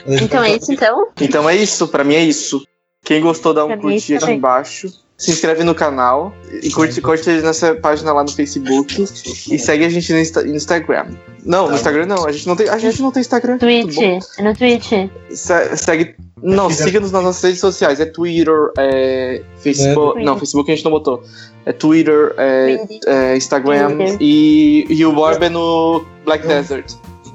Então 0.07 0.43
é 0.45 0.57
isso, 0.57 0.73
então? 0.73 1.09
Então 1.21 1.49
é 1.49 1.57
isso, 1.57 1.89
pra 1.89 2.05
mim 2.05 2.15
é 2.15 2.23
isso. 2.25 2.67
Quem 3.03 3.21
gostou, 3.21 3.55
dá 3.55 3.65
um 3.65 3.69
Pra 3.69 3.77
é 3.77 3.81
curtir 3.81 4.17
aqui 4.17 4.31
embaixo. 4.33 4.89
Se 5.19 5.33
inscreve 5.33 5.65
no 5.65 5.75
canal 5.75 6.33
e 6.63 6.71
curte, 6.71 7.01
curte 7.01 7.29
nessa 7.43 7.75
página 7.75 8.13
lá 8.13 8.23
no 8.23 8.31
Facebook. 8.31 9.03
E 9.51 9.59
segue 9.59 9.85
a 9.85 9.89
gente 9.89 10.13
no 10.13 10.19
Insta- 10.21 10.45
no 10.45 10.55
Instagram. 10.55 11.07
Não, 11.45 11.69
no 11.69 11.75
Instagram 11.75 12.07
não. 12.07 12.25
A 12.25 12.31
gente 12.31 12.47
não 12.47 12.55
tem, 12.55 12.69
a 12.69 12.79
gente 12.79 13.03
não 13.03 13.11
tem 13.11 13.21
Instagram. 13.21 13.59
Twitch. 13.59 13.99
É 13.99 14.43
no 14.43 14.55
Twitch. 14.55 14.93
Se- 15.31 15.77
segue. 15.77 16.15
Não, 16.41 16.71
siga-nos 16.71 17.11
nas 17.11 17.25
nossas 17.25 17.43
redes 17.43 17.59
sociais. 17.59 17.99
É 17.99 18.05
Twitter, 18.07 18.71
é 18.79 19.43
Facebook. 19.57 20.21
É. 20.21 20.23
Não, 20.25 20.39
Facebook 20.39 20.71
a 20.71 20.75
gente 20.77 20.85
não 20.85 20.93
botou. 20.93 21.25
É 21.67 21.73
Twitter, 21.73 22.33
é, 22.39 22.79
é 23.07 23.37
Instagram 23.37 23.97
Twitter. 23.97 24.17
e, 24.21 24.87
e 24.89 25.05
o 25.05 25.11
Borb 25.13 25.43
é 25.43 25.49
no 25.49 26.05
Black 26.25 26.47
Desert. 26.47 26.93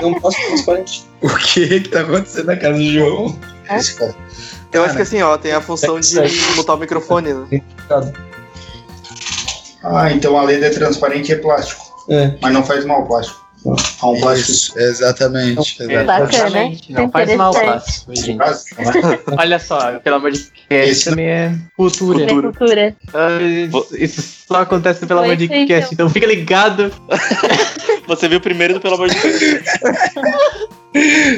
Não 0.00 0.14
posso 0.20 0.36
transparente. 0.46 1.04
O 1.22 1.28
que 1.38 1.80
que 1.80 1.88
tá 1.88 2.02
acontecendo 2.02 2.46
na 2.46 2.56
casa 2.56 2.78
do 2.78 2.84
João? 2.84 3.38
Cara. 3.64 4.14
Eu 4.72 4.84
acho 4.84 4.96
que 4.96 5.02
assim, 5.02 5.20
ó, 5.22 5.36
tem 5.36 5.52
a 5.52 5.60
função 5.60 6.00
de 6.00 6.16
mutar 6.56 6.76
o 6.76 6.78
microfone, 6.78 7.34
né? 7.34 7.62
Ah, 9.84 10.10
então 10.12 10.38
a 10.38 10.42
lenda 10.42 10.66
é 10.66 10.70
transparente 10.70 11.30
e 11.30 11.34
é 11.34 11.38
plástico. 11.38 11.82
É. 12.08 12.34
Mas 12.40 12.52
não 12.52 12.64
faz 12.64 12.84
mal 12.84 13.02
o 13.02 13.06
plástico. 13.06 13.42
Há 14.00 14.08
um 14.08 14.20
plástico 14.20 14.50
Isso, 14.50 14.78
exatamente. 14.78 15.82
É, 15.82 15.84
exatamente. 15.84 16.06
Bacana, 16.06 16.46
exatamente. 16.46 16.92
Não 16.92 17.04
né? 17.04 17.10
faz 17.12 17.36
mal, 17.36 17.52
gente. 17.52 18.32
básico, 18.34 18.82
né? 18.82 19.18
Olha 19.38 19.58
só, 19.60 19.98
pelo 20.00 20.16
amor 20.16 20.32
de 20.32 20.38
Deus, 20.68 20.88
Esse- 20.88 21.10
também 21.10 21.26
é 21.26 21.54
cultura. 21.76 22.24
É 22.24 22.28
cultura. 22.28 22.96
Ah, 23.14 23.38
Isso 23.92 24.20
só 24.48 24.62
acontece 24.62 25.06
pelo 25.06 25.20
Foi 25.20 25.28
amor 25.28 25.36
de 25.36 25.66
cast, 25.66 25.94
então 25.94 26.10
fica 26.10 26.26
ligado. 26.26 26.92
Você 28.08 28.28
viu 28.28 28.40
primeiro 28.40 28.74
do 28.74 28.80
Pelo 28.80 28.96
Amor 28.96 29.08
de 29.08 29.14
Deus. 29.20 29.62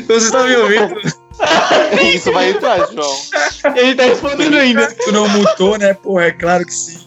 Você 0.09 0.31
tá 0.31 0.44
me 0.44 0.57
ouvindo? 0.57 1.23
Isso 2.14 2.33
vai 2.33 2.51
entrar, 2.51 2.88
João. 2.92 3.16
Ele 3.77 3.94
tá 3.94 4.05
respondendo 4.05 4.55
ainda. 4.55 4.87
Tu 4.92 5.12
não 5.12 5.29
mutou, 5.29 5.79
né? 5.79 5.94
Porra, 5.94 6.25
é 6.25 6.33
claro 6.33 6.64
que 6.64 6.75
sim. 6.75 6.99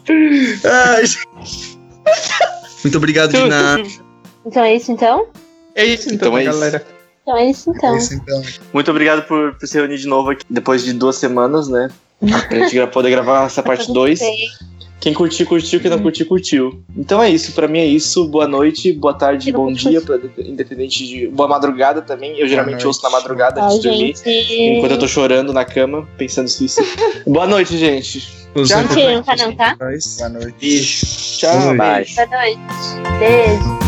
Ai, 0.63 1.04
Muito 2.84 2.98
obrigado, 2.98 3.32
Dina. 3.32 3.78
Então 4.46 4.63
é 4.63 4.76
isso, 4.76 4.92
então? 4.92 5.28
É 5.76 5.86
isso 5.86 6.13
então, 6.13 6.30
Então 6.30 6.38
é 6.38 6.44
isso. 6.44 6.52
galera. 6.54 6.88
Então 7.22 7.38
é 7.38 7.50
isso, 7.50 7.72
então. 7.72 7.98
Isso, 7.98 8.13
então. 8.13 8.42
Muito 8.74 8.90
obrigado 8.90 9.24
por, 9.24 9.54
por 9.56 9.68
se 9.68 9.78
reunir 9.78 9.98
de 9.98 10.08
novo 10.08 10.30
aqui 10.32 10.46
depois 10.50 10.84
de 10.84 10.94
duas 10.94 11.18
semanas, 11.18 11.68
né? 11.68 11.90
Pra 12.48 12.68
gente 12.68 12.88
poder 12.88 13.12
gravar 13.12 13.46
essa 13.46 13.62
parte 13.62 13.92
2. 13.92 14.20
Quem 14.99 15.13
curtiu, 15.13 15.45
curtiu. 15.45 15.79
Quem 15.79 15.91
não 15.91 15.99
curtiu, 15.99 16.25
curtiu. 16.25 16.83
Então 16.95 17.21
é 17.21 17.29
isso. 17.29 17.51
Pra 17.53 17.67
mim 17.67 17.79
é 17.79 17.86
isso. 17.86 18.27
Boa 18.27 18.47
noite, 18.47 18.91
boa 18.91 19.13
tarde, 19.13 19.51
bom 19.51 19.71
dia. 19.71 20.01
pra- 20.01 20.17
independente 20.39 21.05
de. 21.05 21.27
Boa 21.27 21.47
madrugada 21.47 22.01
também. 22.01 22.38
Eu 22.38 22.47
geralmente 22.47 22.73
noite. 22.73 22.88
ouço 22.88 23.03
na 23.03 23.10
madrugada 23.12 23.62
Tchau, 23.62 23.65
antes 23.69 23.81
de 23.81 23.89
dormir. 23.89 24.77
Enquanto 24.77 24.91
eu 24.91 24.99
tô 24.99 25.07
chorando 25.07 25.53
na 25.53 25.63
cama, 25.63 26.07
pensando 26.17 26.45
em 26.45 26.49
suicídio. 26.49 26.91
Boa 27.27 27.45
noite, 27.45 27.77
gente. 27.77 28.27
Os 28.55 28.69
Tchau. 28.69 28.81
Não 28.81 29.23
tá 29.23 29.36
não, 29.36 29.55
tá? 29.55 29.75
Boa 29.75 30.29
noite. 30.29 30.55
Beijo. 30.60 31.05
Tchau. 31.38 31.75
Bye. 31.77 32.05
Boa 32.15 32.27
noite. 32.27 32.60
Beijo. 33.19 33.87